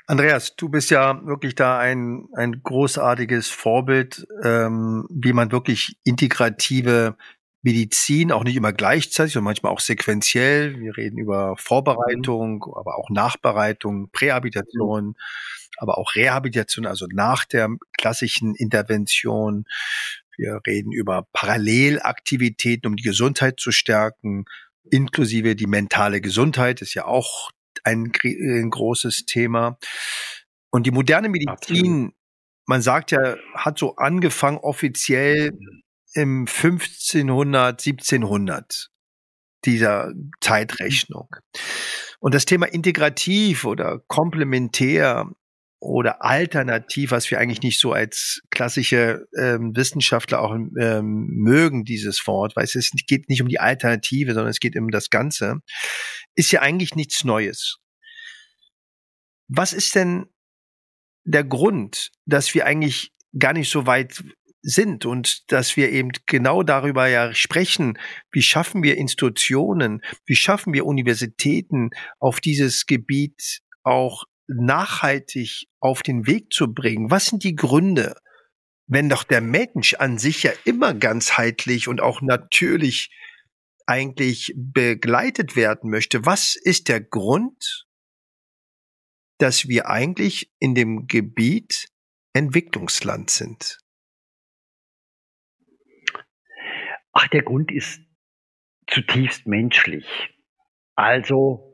[0.06, 7.16] Andreas, du bist ja wirklich da ein, ein großartiges Vorbild, ähm, wie man wirklich integrative
[7.62, 10.78] Medizin, auch nicht immer gleichzeitig, sondern manchmal auch sequenziell.
[10.80, 12.74] Wir reden über Vorbereitung, mhm.
[12.76, 15.16] aber auch Nachbereitung, Prähabilitation, mhm.
[15.78, 19.64] aber auch Rehabilitation, also nach der klassischen Intervention.
[20.36, 24.44] Wir reden über Parallelaktivitäten, um die Gesundheit zu stärken,
[24.90, 27.52] inklusive die mentale Gesundheit ist ja auch
[27.84, 29.78] ein, ein großes Thema.
[30.72, 32.14] Und die moderne Medizin, Absolut.
[32.66, 35.52] man sagt ja, hat so angefangen offiziell
[36.14, 38.90] im 1500, 1700
[39.66, 41.30] dieser Zeitrechnung.
[42.20, 45.30] Und das Thema integrativ oder komplementär
[45.84, 52.26] oder alternativ, was wir eigentlich nicht so als klassische ähm, Wissenschaftler auch ähm, mögen, dieses
[52.26, 55.60] Wort, weil es geht nicht um die Alternative, sondern es geht um das Ganze,
[56.36, 57.80] ist ja eigentlich nichts Neues.
[59.50, 60.28] Was ist denn
[61.26, 64.24] der Grund, dass wir eigentlich gar nicht so weit
[64.62, 68.00] sind und dass wir eben genau darüber ja sprechen,
[68.32, 76.28] wie schaffen wir Institutionen, wie schaffen wir Universitäten auf dieses Gebiet auch nachhaltig auf den
[76.28, 77.12] Weg zu bringen?
[77.12, 78.16] Was sind die Gründe,
[78.88, 83.10] wenn doch der Mensch an sich ja immer ganzheitlich und auch natürlich
[83.86, 86.26] eigentlich begleitet werden möchte?
[86.26, 87.86] Was ist der Grund,
[89.38, 91.90] dass wir eigentlich in dem Gebiet
[92.34, 93.80] Entwicklungsland sind?
[97.12, 98.02] Ach, der Grund ist
[98.88, 100.06] zutiefst menschlich.
[100.96, 101.73] Also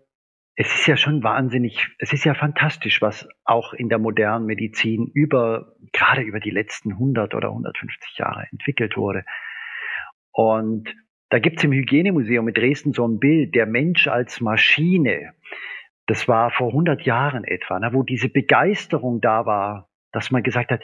[0.61, 5.09] es ist ja schon wahnsinnig, es ist ja fantastisch, was auch in der modernen Medizin
[5.13, 9.23] über, gerade über die letzten 100 oder 150 Jahre entwickelt wurde.
[10.33, 10.93] Und
[11.29, 15.31] da gibt's im Hygienemuseum in Dresden so ein Bild, der Mensch als Maschine.
[16.07, 20.71] Das war vor 100 Jahren etwa, ne, wo diese Begeisterung da war, dass man gesagt
[20.71, 20.81] hat,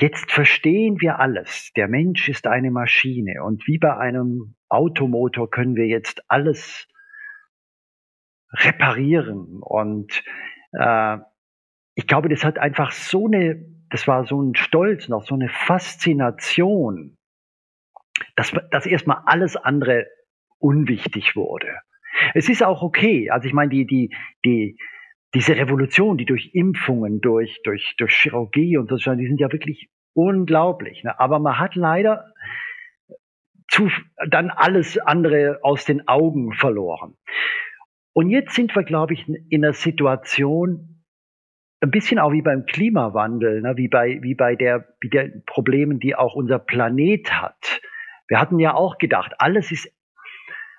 [0.00, 1.72] jetzt verstehen wir alles.
[1.76, 3.44] Der Mensch ist eine Maschine.
[3.44, 6.89] Und wie bei einem Automotor können wir jetzt alles
[8.52, 9.60] reparieren.
[9.62, 10.22] Und
[10.72, 11.18] äh,
[11.94, 15.48] ich glaube, das hat einfach so eine, das war so ein Stolz noch, so eine
[15.48, 17.16] Faszination,
[18.36, 20.06] dass, dass erstmal alles andere
[20.58, 21.68] unwichtig wurde.
[22.34, 23.30] Es ist auch okay.
[23.30, 24.76] Also ich meine, die, die, die,
[25.34, 29.88] diese Revolution, die durch Impfungen, durch, durch, durch Chirurgie und so, die sind ja wirklich
[30.12, 31.04] unglaublich.
[31.04, 31.18] Ne?
[31.18, 32.32] Aber man hat leider
[33.68, 33.90] zu,
[34.28, 37.16] dann alles andere aus den Augen verloren.
[38.20, 41.06] Und jetzt sind wir, glaube ich, in einer Situation,
[41.80, 46.00] ein bisschen auch wie beim Klimawandel, ne, wie bei, wie bei der, wie der Problemen,
[46.00, 47.80] die auch unser Planet hat.
[48.28, 49.90] Wir hatten ja auch gedacht, alles ist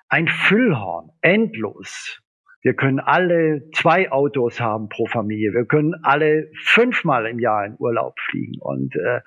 [0.08, 2.22] ein Füllhorn, endlos.
[2.60, 5.52] Wir können alle zwei Autos haben pro Familie.
[5.52, 8.60] Wir können alle fünfmal im Jahr in Urlaub fliegen.
[8.60, 9.20] Und, äh,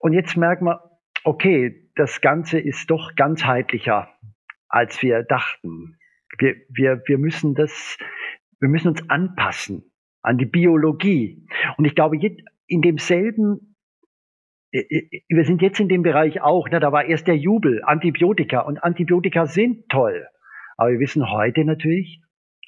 [0.00, 0.82] und jetzt merken wir,
[1.24, 4.10] okay, das Ganze ist doch ganzheitlicher,
[4.68, 5.96] als wir dachten.
[6.38, 7.98] Wir, wir, wir müssen das,
[8.60, 9.90] wir müssen uns anpassen
[10.22, 11.46] an die Biologie.
[11.76, 12.18] Und ich glaube,
[12.66, 13.76] in demselben
[14.72, 18.82] wir sind jetzt in dem Bereich auch, ne, da war erst der Jubel, Antibiotika und
[18.82, 20.26] Antibiotika sind toll.
[20.76, 22.20] Aber wir wissen heute natürlich,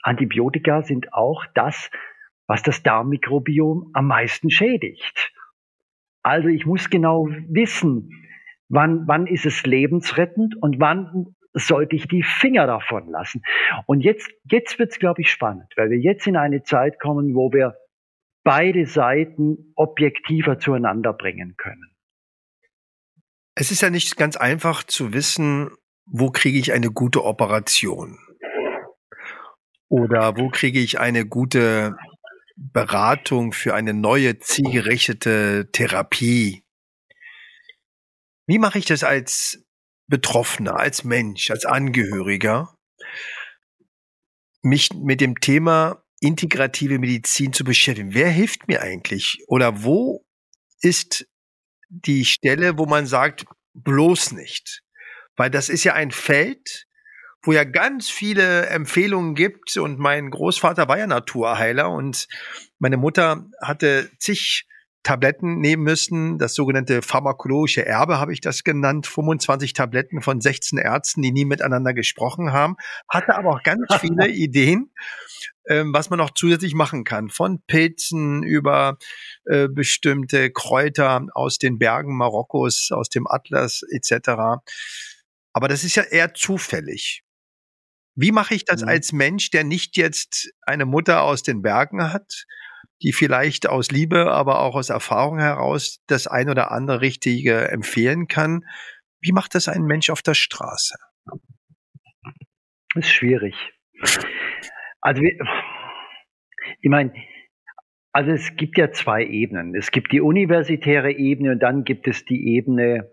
[0.02, 1.90] Antibiotika sind auch das,
[2.46, 5.32] was das Darmmikrobiom am meisten schädigt.
[6.22, 8.10] Also ich muss genau wissen,
[8.68, 11.34] wann, wann ist es lebensrettend und wann
[11.66, 13.42] sollte ich die Finger davon lassen.
[13.86, 17.34] Und jetzt, jetzt wird es, glaube ich, spannend, weil wir jetzt in eine Zeit kommen,
[17.34, 17.76] wo wir
[18.44, 21.94] beide Seiten objektiver zueinander bringen können.
[23.54, 25.70] Es ist ja nicht ganz einfach zu wissen,
[26.06, 28.18] wo kriege ich eine gute Operation?
[29.88, 31.96] Oder wo kriege ich eine gute
[32.56, 36.62] Beratung für eine neue zielgerichtete Therapie?
[38.46, 39.67] Wie mache ich das als
[40.08, 42.74] Betroffener, als Mensch, als Angehöriger,
[44.62, 48.14] mich mit dem Thema integrative Medizin zu beschäftigen?
[48.14, 49.44] Wer hilft mir eigentlich?
[49.46, 50.24] Oder wo
[50.80, 51.26] ist
[51.88, 53.44] die Stelle, wo man sagt,
[53.74, 54.82] bloß nicht?
[55.36, 56.86] Weil das ist ja ein Feld,
[57.42, 59.76] wo ja ganz viele Empfehlungen gibt.
[59.76, 62.26] Und mein Großvater war ja Naturheiler und
[62.78, 64.66] meine Mutter hatte zig
[65.08, 66.36] Tabletten nehmen müssen.
[66.36, 69.06] Das sogenannte pharmakologische Erbe habe ich das genannt.
[69.06, 72.76] 25 Tabletten von 16 Ärzten, die nie miteinander gesprochen haben.
[73.08, 74.92] Hatte aber auch ganz viele Ideen,
[75.66, 77.30] ähm, was man noch zusätzlich machen kann.
[77.30, 78.98] Von Pilzen über
[79.46, 84.60] äh, bestimmte Kräuter aus den Bergen Marokkos, aus dem Atlas etc.
[85.54, 87.22] Aber das ist ja eher zufällig.
[88.14, 88.88] Wie mache ich das mhm.
[88.88, 92.44] als Mensch, der nicht jetzt eine Mutter aus den Bergen hat,
[93.02, 98.28] die vielleicht aus Liebe, aber auch aus Erfahrung heraus das ein oder andere Richtige empfehlen
[98.28, 98.64] kann?
[99.20, 100.96] Wie macht das ein Mensch auf der Straße?
[102.94, 103.54] Das ist schwierig.
[105.00, 107.12] Also, ich meine,
[108.12, 109.74] also es gibt ja zwei Ebenen.
[109.74, 113.10] Es gibt die universitäre Ebene und dann gibt es die Ebene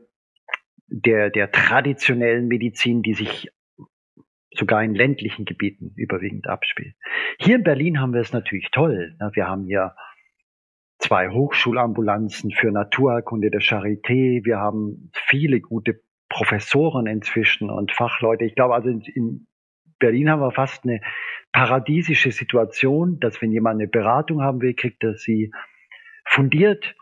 [0.87, 3.49] der, der traditionellen Medizin, die sich
[4.57, 6.95] sogar in ländlichen Gebieten überwiegend abspielt.
[7.39, 9.15] Hier in Berlin haben wir es natürlich toll.
[9.33, 9.95] Wir haben hier
[10.99, 14.43] zwei Hochschulambulanzen für Naturerkunde der Charité.
[14.43, 18.45] Wir haben viele gute Professoren inzwischen und Fachleute.
[18.45, 19.47] Ich glaube, also in
[19.99, 21.01] Berlin haben wir fast eine
[21.51, 25.51] paradiesische Situation, dass wenn jemand eine Beratung haben will, kriegt er sie
[26.25, 26.95] fundiert,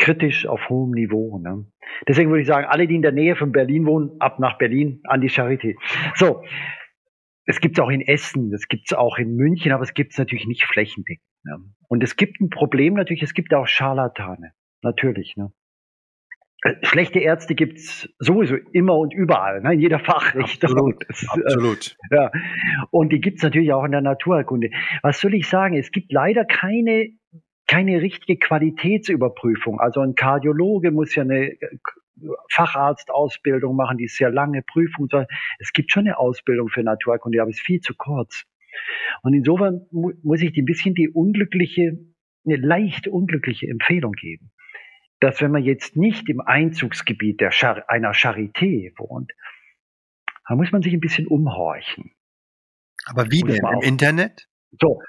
[0.00, 1.38] kritisch auf hohem Niveau.
[1.38, 1.66] Ne?
[2.08, 5.00] Deswegen würde ich sagen, alle, die in der Nähe von Berlin wohnen, ab nach Berlin
[5.04, 5.76] an die Charité.
[6.16, 6.42] So,
[7.46, 10.12] es gibt es auch in Essen, es gibt es auch in München, aber es gibt
[10.12, 11.24] es natürlich nicht flächendeckend.
[11.44, 11.58] Ne?
[11.88, 15.36] Und es gibt ein Problem natürlich, es gibt auch Scharlatane, natürlich.
[15.36, 15.52] Ne?
[16.62, 20.70] Äh, schlechte Ärzte gibt's sowieso immer und überall, ne, in jeder Fachrichtung.
[20.70, 21.04] Absolut.
[21.08, 21.96] Das, äh, Absolut.
[22.10, 22.30] Äh, ja.
[22.90, 24.70] Und die gibt's natürlich auch in der Naturerkunde.
[25.02, 25.76] Was soll ich sagen?
[25.76, 27.08] Es gibt leider keine
[27.70, 29.78] keine richtige Qualitätsüberprüfung.
[29.78, 31.78] Also ein Kardiologe muss ja eine äh,
[32.50, 35.08] Facharztausbildung machen, die sehr lange Prüfung.
[35.60, 38.44] Es gibt schon eine Ausbildung für Naturkunde, aber es ist viel zu kurz.
[39.22, 41.96] Und insofern mu muss ich ein bisschen die unglückliche,
[42.44, 44.50] eine leicht unglückliche Empfehlung geben,
[45.20, 49.30] dass wenn man jetzt nicht im Einzugsgebiet der Char einer Charité wohnt,
[50.48, 52.10] dann muss man sich ein bisschen umhorchen.
[53.06, 53.64] Aber wie denn?
[53.64, 54.48] Im Internet?
[54.80, 55.00] So,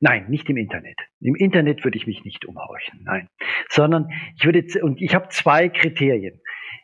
[0.00, 0.98] Nein, nicht im Internet.
[1.20, 3.28] Im Internet würde ich mich nicht umhorchen, nein.
[3.68, 6.40] Sondern ich würde, und ich habe zwei Kriterien.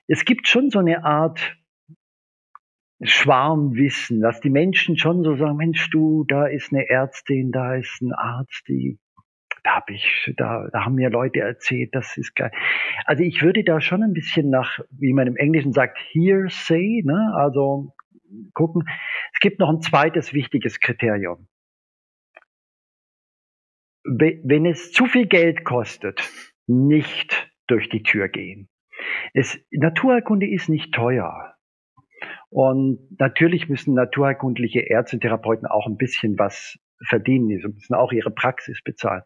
[0.06, 1.56] Es gibt schon so eine Art
[3.02, 8.00] Schwarmwissen, dass die Menschen schon so sagen, Mensch, du, da ist eine Ärztin, da ist
[8.00, 8.98] ein Arzt, die,
[9.64, 12.52] da habe ich, da, da haben mir Leute erzählt, das ist geil.
[13.04, 17.32] Also ich würde da schon ein bisschen nach, wie man im Englischen sagt, hearsay, ne,
[17.34, 17.92] also
[18.54, 18.84] gucken.
[19.34, 21.48] Es gibt noch ein zweites wichtiges Kriterium
[24.04, 26.30] wenn es zu viel Geld kostet,
[26.66, 28.68] nicht durch die Tür gehen.
[29.34, 31.54] Es, Naturheilkunde ist nicht teuer.
[32.50, 37.48] Und natürlich müssen naturheilkundliche Ärzte und Therapeuten auch ein bisschen was verdienen.
[37.48, 39.22] Sie müssen auch ihre Praxis bezahlen.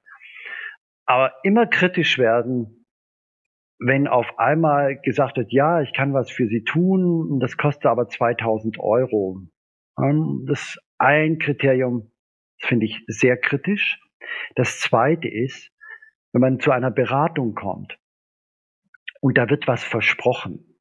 [1.07, 2.87] Aber immer kritisch werden,
[3.79, 8.09] wenn auf einmal gesagt wird, ja, ich kann was für Sie tun, das kostet aber
[8.09, 9.41] 2000 Euro.
[10.47, 12.12] Das ist ein Kriterium,
[12.61, 13.99] das finde ich sehr kritisch.
[14.55, 15.70] Das zweite ist,
[16.33, 17.99] wenn man zu einer Beratung kommt
[19.20, 20.79] und da wird was versprochen,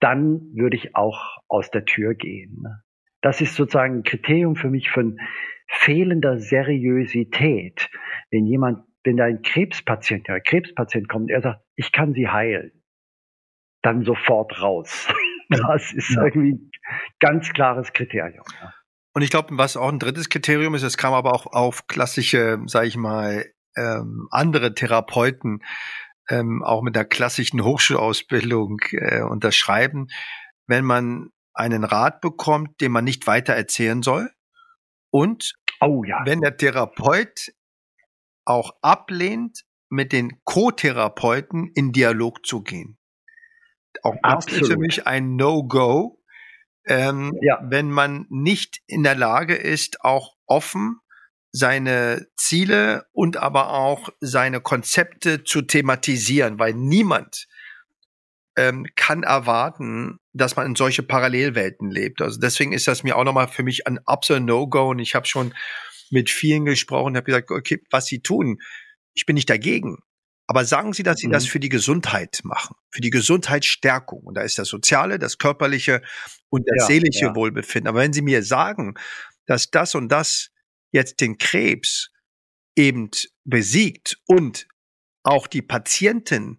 [0.00, 2.64] dann würde ich auch aus der Tür gehen.
[3.20, 5.18] Das ist sozusagen ein Kriterium für mich von
[5.68, 7.88] fehlender Seriosität.
[8.30, 12.72] Wenn jemand, wenn da ein Krebspatient, ja, Krebspatient kommt, er sagt, ich kann sie heilen,
[13.82, 15.12] dann sofort raus.
[15.50, 16.70] Das ist irgendwie
[17.20, 18.44] ganz klares Kriterium.
[18.58, 18.72] Ja.
[19.14, 22.58] Und ich glaube, was auch ein drittes Kriterium ist, es kam aber auch auf klassische,
[22.66, 23.46] sage ich mal,
[23.76, 25.62] ähm, andere Therapeuten,
[26.28, 30.08] ähm, auch mit der klassischen Hochschulausbildung äh, unterschreiben,
[30.66, 34.30] wenn man einen Rat bekommt, den man nicht weiter erzählen soll
[35.10, 36.22] und oh, ja.
[36.24, 37.52] wenn der Therapeut
[38.44, 42.98] auch ablehnt, mit den Co-Therapeuten in Dialog zu gehen.
[44.02, 44.62] Auch das Absolut.
[44.62, 46.18] ist für mich ein No-Go,
[46.86, 47.58] ähm, ja.
[47.62, 50.98] wenn man nicht in der Lage ist, auch offen
[51.52, 57.46] seine Ziele und aber auch seine Konzepte zu thematisieren, weil niemand
[58.56, 62.22] ähm, kann erwarten, dass man in solche Parallelwelten lebt.
[62.22, 65.26] Also deswegen ist das mir auch nochmal für mich ein absoluter No-Go und ich habe
[65.26, 65.54] schon
[66.10, 68.58] mit vielen gesprochen, habe gesagt, okay, was sie tun,
[69.14, 69.98] ich bin nicht dagegen.
[70.52, 71.32] Aber sagen Sie, dass Sie mhm.
[71.32, 74.20] das für die Gesundheit machen, für die Gesundheitsstärkung.
[74.20, 76.02] Und da ist das soziale, das körperliche
[76.50, 77.34] und das ja, seelische ja.
[77.34, 77.88] Wohlbefinden.
[77.88, 78.92] Aber wenn Sie mir sagen,
[79.46, 80.50] dass das und das
[80.90, 82.10] jetzt den Krebs
[82.76, 83.08] eben
[83.44, 84.68] besiegt und
[85.22, 86.58] auch die Patientin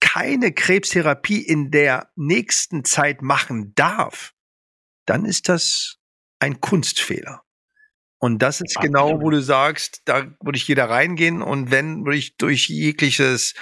[0.00, 4.34] keine Krebstherapie in der nächsten Zeit machen darf,
[5.06, 6.00] dann ist das
[6.40, 7.44] ein Kunstfehler.
[8.20, 8.96] Und das ist Absolut.
[8.96, 13.54] genau, wo du sagst, da würde ich jeder reingehen und wenn, würde ich durch jegliches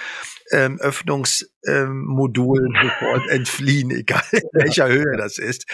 [0.51, 5.65] ähm, Öffnungsmodul ähm, sofort entfliehen, egal in welcher Höhe das ist.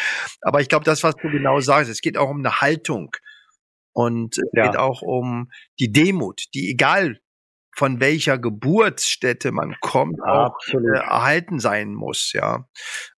[0.41, 3.11] Aber ich glaube, das, was du genau sagst, es geht auch um eine Haltung
[3.93, 4.67] und es ja.
[4.67, 7.19] geht auch um die Demut, die egal
[7.75, 12.67] von welcher Geburtsstätte man kommt, auch äh, erhalten sein muss, ja.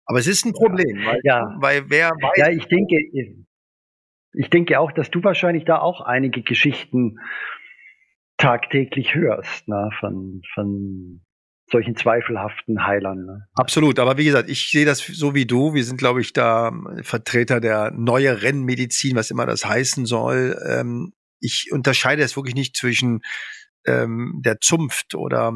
[0.06, 1.54] Aber es ist ein Problem, weil, ja.
[1.60, 2.36] weil wer weiß.
[2.36, 2.96] Ja, ich denke,
[4.36, 7.18] ich denke auch, dass du wahrscheinlich da auch einige Geschichten
[8.36, 11.22] tagtäglich hörst, ne, von, von
[11.70, 13.24] solchen zweifelhaften Heilern.
[13.24, 13.46] Ne?
[13.54, 15.74] Absolut, aber wie gesagt, ich sehe das so wie du.
[15.74, 16.70] Wir sind, glaube ich, da
[17.02, 20.56] Vertreter der neueren Medizin, was immer das heißen soll.
[20.68, 23.22] Ähm, ich unterscheide es wirklich nicht zwischen
[23.86, 25.52] ähm, der Zunft oder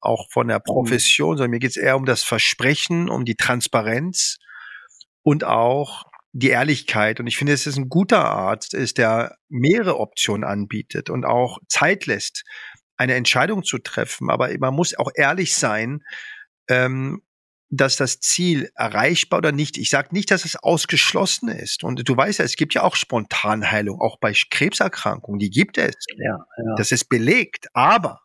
[0.00, 0.60] auch von der.
[0.60, 4.38] Profession, sondern mir geht es eher um das Versprechen, um die Transparenz
[5.22, 6.04] und auch
[6.34, 7.20] die Ehrlichkeit.
[7.20, 11.60] Und ich finde, es ist ein guter Arzt, ist, der mehrere Optionen anbietet und auch
[11.68, 12.44] Zeit lässt,
[12.96, 14.30] eine Entscheidung zu treffen.
[14.30, 16.02] Aber man muss auch ehrlich sein,
[16.68, 17.22] ähm,
[17.70, 19.78] dass das Ziel erreichbar oder nicht.
[19.78, 21.84] Ich sage nicht, dass es ausgeschlossen ist.
[21.84, 25.94] Und du weißt ja, es gibt ja auch Spontanheilung, auch bei Krebserkrankungen, die gibt es.
[26.16, 26.74] Ja, ja.
[26.76, 27.68] Das ist belegt.
[27.74, 28.20] Aber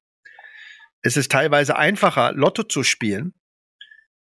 [1.04, 3.34] es ist teilweise einfacher, Lotto zu spielen,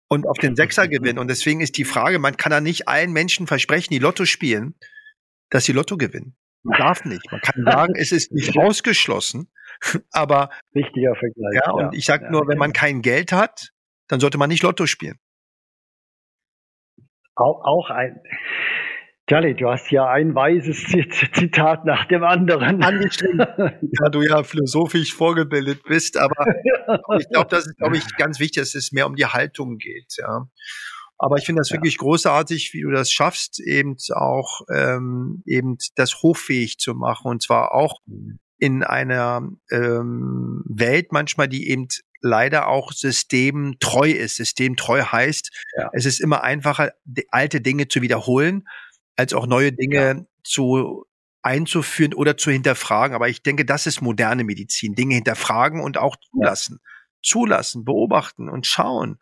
[0.10, 1.20] und auf den Sechser gewinnen.
[1.20, 4.76] Und deswegen ist die Frage, man kann da nicht allen Menschen versprechen, die Lotto spielen,
[5.50, 6.36] dass sie Lotto gewinnen.
[6.64, 7.32] Man darf nicht.
[7.32, 9.52] Man kann sagen, es ist nicht ausgeschlossen,
[10.12, 11.62] aber wichtiger Vergleich.
[11.66, 11.90] Ja, und ja.
[11.94, 13.72] ich sage ja, nur, wenn man kein Geld hat,
[14.08, 15.20] dann sollte man nicht Lotto spielen.
[17.36, 18.20] Auch, auch ein
[19.28, 20.86] Charlie, du hast ja ein weises
[21.34, 23.40] Zitat nach dem anderen angeschrieben.
[23.60, 26.36] ja, du ja philosophisch vorgebildet bist, aber
[27.20, 30.16] ich glaube, das ist, glaube ich, ganz wichtig, dass es mehr um die Haltung geht,
[30.18, 30.48] ja.
[31.18, 31.76] Aber ich finde das ja.
[31.76, 37.42] wirklich großartig, wie du das schaffst, eben auch ähm, eben das hochfähig zu machen und
[37.42, 38.00] zwar auch
[38.60, 41.88] in einer ähm, Welt manchmal, die eben
[42.22, 44.38] leider auch systemtreu ist.
[44.38, 45.90] Systemtreu heißt, ja.
[45.94, 46.94] es ist immer einfacher,
[47.32, 48.64] alte Dinge zu wiederholen
[49.18, 50.26] als auch neue Dinge ja.
[50.44, 51.06] zu
[51.42, 53.16] einzuführen oder zu hinterfragen.
[53.16, 54.96] Aber ich denke, das ist moderne Medizin.
[54.96, 56.80] Dinge hinterfragen und auch zulassen.
[56.82, 56.92] Ja.
[57.24, 59.18] Zulassen, beobachten und schauen.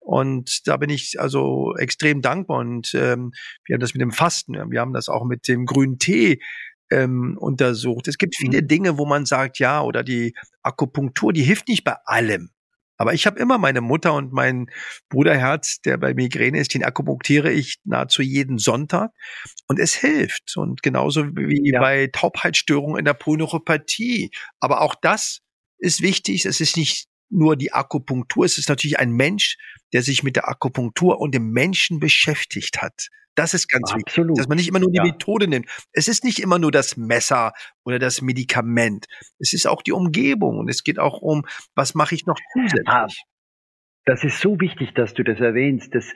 [0.00, 2.58] Und da bin ich also extrem dankbar.
[2.58, 3.32] Und ähm,
[3.64, 6.40] wir haben das mit dem Fasten, wir haben das auch mit dem grünen Tee
[6.90, 8.08] ähm, untersucht.
[8.08, 8.68] Es gibt viele mhm.
[8.68, 12.50] Dinge, wo man sagt, ja, oder die Akupunktur, die hilft nicht bei allem.
[12.96, 14.70] Aber ich habe immer meine Mutter und mein
[15.08, 19.12] Bruderherz, der bei Migräne ist, den akupunktiere ich nahezu jeden Sonntag.
[19.68, 20.56] Und es hilft.
[20.56, 21.80] Und genauso wie ja.
[21.80, 24.30] bei Taubheitsstörungen in der Polyneuropathie.
[24.60, 25.40] Aber auch das
[25.78, 26.46] ist wichtig.
[26.46, 28.44] Es ist nicht nur die Akupunktur.
[28.44, 29.56] Es ist natürlich ein Mensch,
[29.92, 33.08] der sich mit der Akupunktur und dem Menschen beschäftigt hat.
[33.36, 34.30] Das ist ganz Absolut.
[34.30, 35.04] wichtig, dass man nicht immer nur die ja.
[35.04, 35.66] Methode nimmt.
[35.92, 37.52] Es ist nicht immer nur das Messer
[37.84, 39.06] oder das Medikament.
[39.38, 42.88] Es ist auch die Umgebung und es geht auch um, was mache ich noch zusätzlich.
[42.88, 43.06] Ah,
[44.06, 45.94] das ist so wichtig, dass du das erwähnst.
[45.94, 46.14] Das,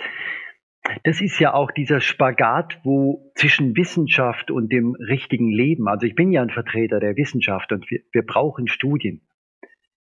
[1.04, 5.88] das ist ja auch dieser Spagat, wo zwischen Wissenschaft und dem richtigen Leben.
[5.88, 9.20] Also ich bin ja ein Vertreter der Wissenschaft und wir, wir brauchen Studien.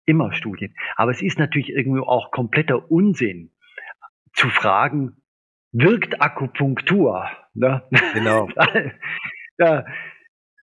[0.06, 0.76] Immer Studien.
[0.96, 3.52] Aber es ist natürlich irgendwie auch kompletter Unsinn
[4.34, 5.22] zu fragen,
[5.78, 7.30] wirkt Akupunktur.
[7.54, 7.84] Ne?
[8.14, 8.50] Genau.
[9.58, 9.86] ja,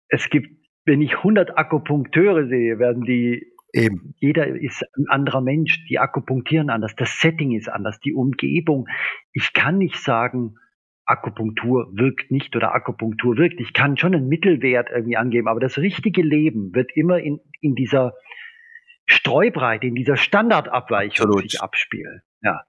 [0.09, 0.49] es gibt,
[0.85, 4.13] wenn ich 100 Akupunkteure sehe, werden die Eben.
[4.19, 5.83] Jeder ist ein anderer Mensch.
[5.89, 6.95] Die akupunktieren anders.
[6.95, 7.99] Das Setting ist anders.
[7.99, 8.87] Die Umgebung.
[9.33, 10.57] Ich kann nicht sagen,
[11.05, 13.59] Akupunktur wirkt nicht oder Akupunktur wirkt.
[13.59, 17.73] Ich kann schon einen Mittelwert irgendwie angeben, aber das richtige Leben wird immer in, in
[17.73, 18.13] dieser
[19.05, 21.49] Streubreite, in dieser Standardabweichung Absolut.
[21.49, 22.21] sich abspielen.
[22.41, 22.61] Ja.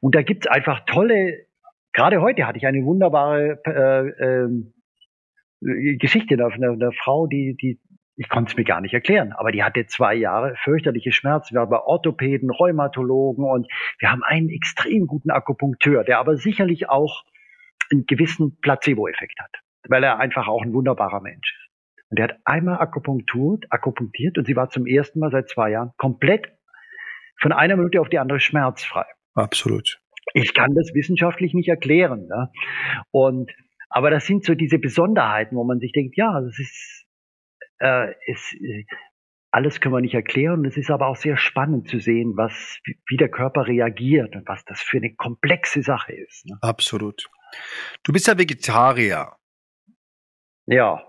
[0.00, 1.46] Und da gibt's einfach tolle,
[1.94, 7.80] gerade heute hatte ich eine wunderbare äh, äh, Geschichte einer, einer Frau, die, die
[8.16, 11.54] ich konnte es mir gar nicht erklären, aber die hatte zwei Jahre fürchterliche Schmerzen.
[11.54, 13.66] Wir haben Orthopäden, Rheumatologen und
[13.98, 17.24] wir haben einen extrem guten Akupunkteur, der aber sicherlich auch
[17.90, 19.50] einen gewissen Placebo-Effekt hat,
[19.88, 22.10] weil er einfach auch ein wunderbarer Mensch ist.
[22.10, 25.90] Und er hat einmal akupunktiert, akupunktiert und sie war zum ersten Mal seit zwei Jahren
[25.96, 26.52] komplett
[27.40, 29.06] von einer Minute auf die andere schmerzfrei.
[29.34, 30.00] Absolut.
[30.32, 32.26] Ich kann das wissenschaftlich nicht erklären.
[32.26, 32.50] Ne?
[33.10, 33.50] Und
[33.90, 37.06] aber das sind so diese Besonderheiten, wo man sich denkt, ja, das ist,
[37.78, 38.84] äh, ist äh,
[39.52, 40.64] alles können wir nicht erklären.
[40.64, 44.64] Es ist aber auch sehr spannend zu sehen, was, wie der Körper reagiert und was
[44.64, 46.44] das für eine komplexe Sache ist.
[46.46, 46.58] Ne?
[46.60, 47.30] Absolut.
[48.02, 49.36] Du bist ja Vegetarier.
[50.66, 51.04] Ja.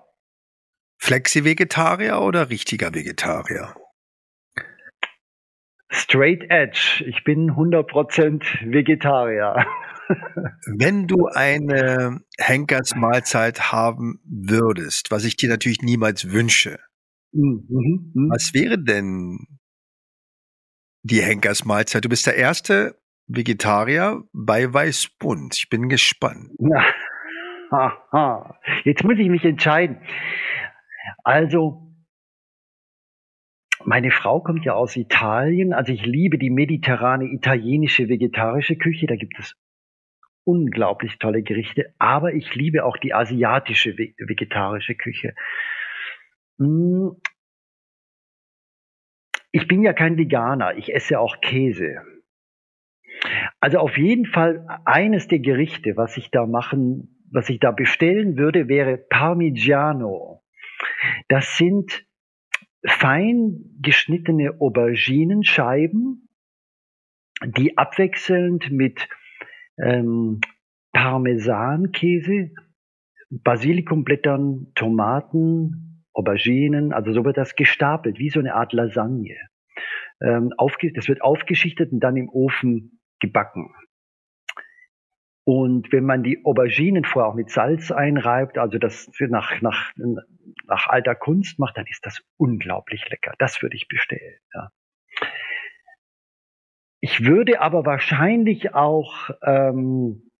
[0.99, 3.75] Flexi-Vegetarier oder richtiger Vegetarier?
[5.89, 7.03] Straight Edge.
[7.07, 9.65] Ich bin 100% Vegetarier.
[10.77, 16.79] Wenn du eine Henkersmahlzeit haben würdest, was ich dir natürlich niemals wünsche,
[17.31, 17.67] mhm,
[18.13, 18.29] mhm.
[18.31, 19.39] was wäre denn
[21.03, 22.05] die Henkersmahlzeit?
[22.05, 25.55] Du bist der erste Vegetarier bei Weißbund.
[25.55, 26.51] Ich bin gespannt.
[26.59, 26.85] Ja.
[27.71, 28.59] Aha.
[28.83, 29.97] Jetzt muss ich mich entscheiden.
[31.23, 31.94] Also,
[33.85, 35.73] meine Frau kommt ja aus Italien.
[35.73, 39.07] Also ich liebe die mediterrane italienische vegetarische Küche.
[39.07, 39.55] Da gibt es
[40.43, 41.93] unglaublich tolle Gerichte.
[41.99, 45.35] Aber ich liebe auch die asiatische vegetarische Küche.
[46.57, 47.15] Hm.
[49.51, 50.77] Ich bin ja kein Veganer.
[50.77, 52.01] Ich esse auch Käse.
[53.59, 58.37] Also auf jeden Fall eines der Gerichte, was ich da machen, was ich da bestellen
[58.37, 60.43] würde, wäre Parmigiano.
[61.29, 62.05] Das sind
[62.87, 66.29] fein geschnittene Auberginenscheiben,
[67.43, 69.07] die abwechselnd mit
[69.77, 70.41] ähm,
[70.93, 72.51] Parmesankäse,
[73.29, 79.35] Basilikumblättern, Tomaten, Auberginen, also so wird das gestapelt, wie so eine Art Lasagne.
[80.21, 83.73] Ähm, aufge das wird aufgeschichtet und dann im Ofen gebacken.
[85.43, 89.91] Und wenn man die Auberginen vorher auch mit Salz einreibt, also das nach, nach,
[90.67, 93.33] nach alter Kunst macht, dann ist das unglaublich lecker.
[93.39, 94.39] Das würde ich bestellen.
[94.53, 94.71] Ja.
[97.01, 100.31] Ich würde aber wahrscheinlich auch ähm,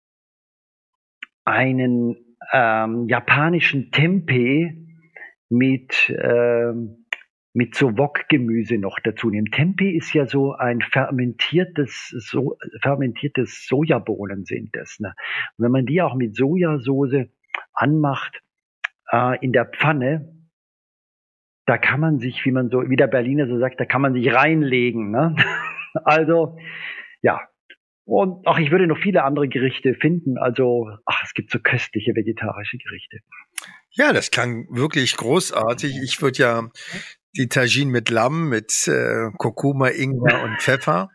[1.43, 4.75] einen ähm, japanischen Tempeh
[5.49, 7.05] mit ähm,
[7.55, 9.49] mit so Wokgemüse noch dazu nehmen.
[9.49, 14.99] Tempeh ist ja so ein fermentiertes, so, fermentiertes Sojabohnen sind das.
[14.99, 15.13] Ne?
[15.57, 17.29] Und wenn man die auch mit Sojasauce
[17.73, 18.41] anmacht
[19.11, 20.31] äh, in der Pfanne,
[21.65, 24.13] da kann man sich, wie man so, wie der Berliner so sagt, da kann man
[24.13, 25.11] sich reinlegen.
[25.11, 25.35] Ne?
[26.03, 26.57] also,
[27.21, 27.41] ja.
[28.07, 30.37] Und ach, ich würde noch viele andere Gerichte finden.
[30.37, 33.17] Also, ach, es gibt so köstliche vegetarische Gerichte.
[33.89, 35.99] Ja, das klang wirklich großartig.
[36.03, 36.69] Ich würde ja
[37.35, 41.09] die Tagine mit Lamm, mit äh, Kurkuma, Ingwer und Pfeffer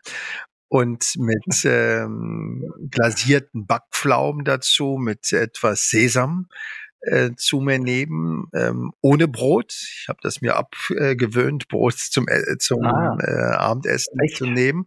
[0.67, 6.47] und mit ähm, glasierten Backpflaumen dazu, mit etwas Sesam
[7.01, 9.73] äh, zu mir nehmen, ähm, ohne Brot.
[9.73, 14.37] Ich habe das mir abgewöhnt, Brot zum, äh, zum ah, äh, Abendessen echt?
[14.37, 14.85] zu nehmen.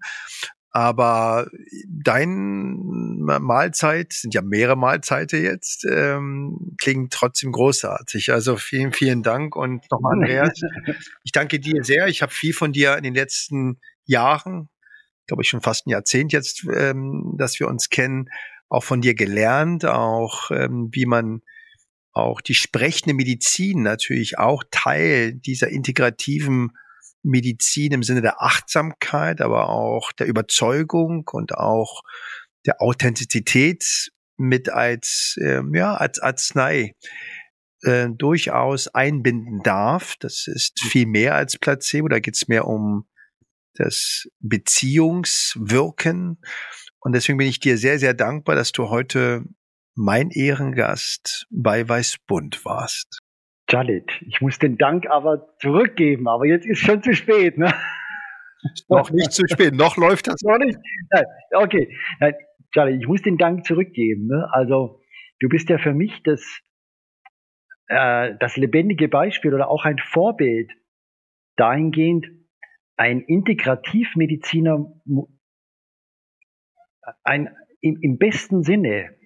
[0.76, 1.48] Aber
[1.88, 2.74] dein
[3.20, 8.32] Mahlzeit, sind ja mehrere Mahlzeiten jetzt, ähm, klingt trotzdem großartig.
[8.32, 10.60] Also vielen, vielen Dank und nochmal Andreas.
[11.22, 12.08] ich danke dir sehr.
[12.08, 14.68] Ich habe viel von dir in den letzten Jahren,
[15.28, 18.28] glaube ich schon fast ein Jahrzehnt jetzt, ähm, dass wir uns kennen,
[18.68, 21.42] auch von dir gelernt, auch ähm, wie man
[22.14, 26.70] auch die sprechende Medizin natürlich auch Teil dieser integrativen
[27.22, 32.02] Medizin im Sinne der Achtsamkeit, aber auch der Überzeugung und auch
[32.66, 36.94] der Authentizität mit als, äh, ja, als Arznei
[37.82, 40.16] äh, durchaus einbinden darf.
[40.20, 43.06] Das ist viel mehr als Placebo, da geht es mehr um
[43.74, 46.40] das Beziehungswirken.
[47.00, 49.44] Und deswegen bin ich dir sehr, sehr dankbar, dass du heute
[49.94, 53.20] mein Ehrengast bei Weißbund warst.
[53.70, 57.56] Jalit, ich muss den Dank aber zurückgeben, aber jetzt ist schon zu spät.
[57.56, 57.72] Ne?
[58.88, 60.40] Noch nicht zu spät, noch läuft das.
[60.42, 60.78] Noch nicht.
[61.10, 61.96] Nein, okay.
[62.20, 62.34] Nein,
[62.72, 64.26] Charlie, ich muss den Dank zurückgeben.
[64.26, 64.48] Ne?
[64.52, 65.00] Also
[65.40, 66.60] du bist ja für mich das,
[67.88, 70.70] äh, das lebendige Beispiel oder auch ein Vorbild
[71.56, 72.26] dahingehend,
[72.96, 74.84] ein Integrativmediziner,
[77.22, 79.16] ein, im, im besten Sinne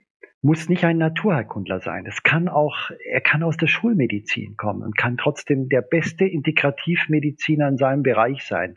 [0.41, 2.07] muss nicht ein Naturheilkundler sein.
[2.07, 7.69] Es kann auch, er kann aus der Schulmedizin kommen und kann trotzdem der beste Integrativmediziner
[7.69, 8.77] in seinem Bereich sein.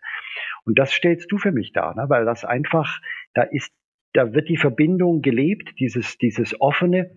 [0.65, 2.05] Und das stellst du für mich dar, ne?
[2.09, 2.99] weil das einfach,
[3.33, 3.71] da ist,
[4.13, 7.15] da wird die Verbindung gelebt, dieses, dieses offene.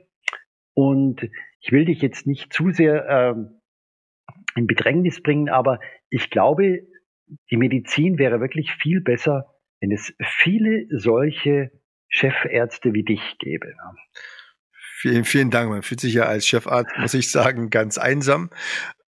[0.74, 1.28] Und
[1.60, 3.60] ich will dich jetzt nicht zu sehr ähm,
[4.56, 5.80] in Bedrängnis bringen, aber
[6.10, 6.86] ich glaube,
[7.50, 11.72] die Medizin wäre wirklich viel besser, wenn es viele solche
[12.14, 13.68] Chefärzte wie dich gäbe.
[13.68, 13.96] Ne?
[15.00, 15.68] Vielen, vielen Dank.
[15.68, 18.50] Man fühlt sich ja als Chefarzt, muss ich sagen, ganz einsam.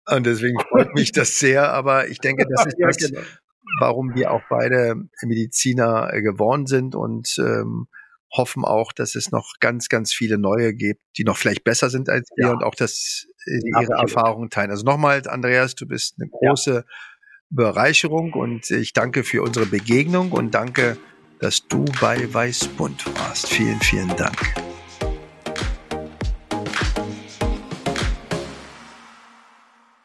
[0.07, 1.71] Und deswegen freut mich das sehr.
[1.71, 3.21] Aber ich denke, das ist das, genau.
[3.79, 7.87] warum wir auch beide Mediziner äh, geworden sind und ähm,
[8.33, 12.09] hoffen auch, dass es noch ganz, ganz viele neue gibt, die noch vielleicht besser sind
[12.09, 12.51] als wir ja.
[12.51, 14.71] und auch, dass äh, ihre Erfahrungen teilen.
[14.71, 16.83] Also nochmal, Andreas, du bist eine große ja.
[17.49, 20.97] Bereicherung und ich danke für unsere Begegnung und danke,
[21.39, 23.47] dass du bei Weißbund warst.
[23.47, 24.55] Vielen, vielen Dank.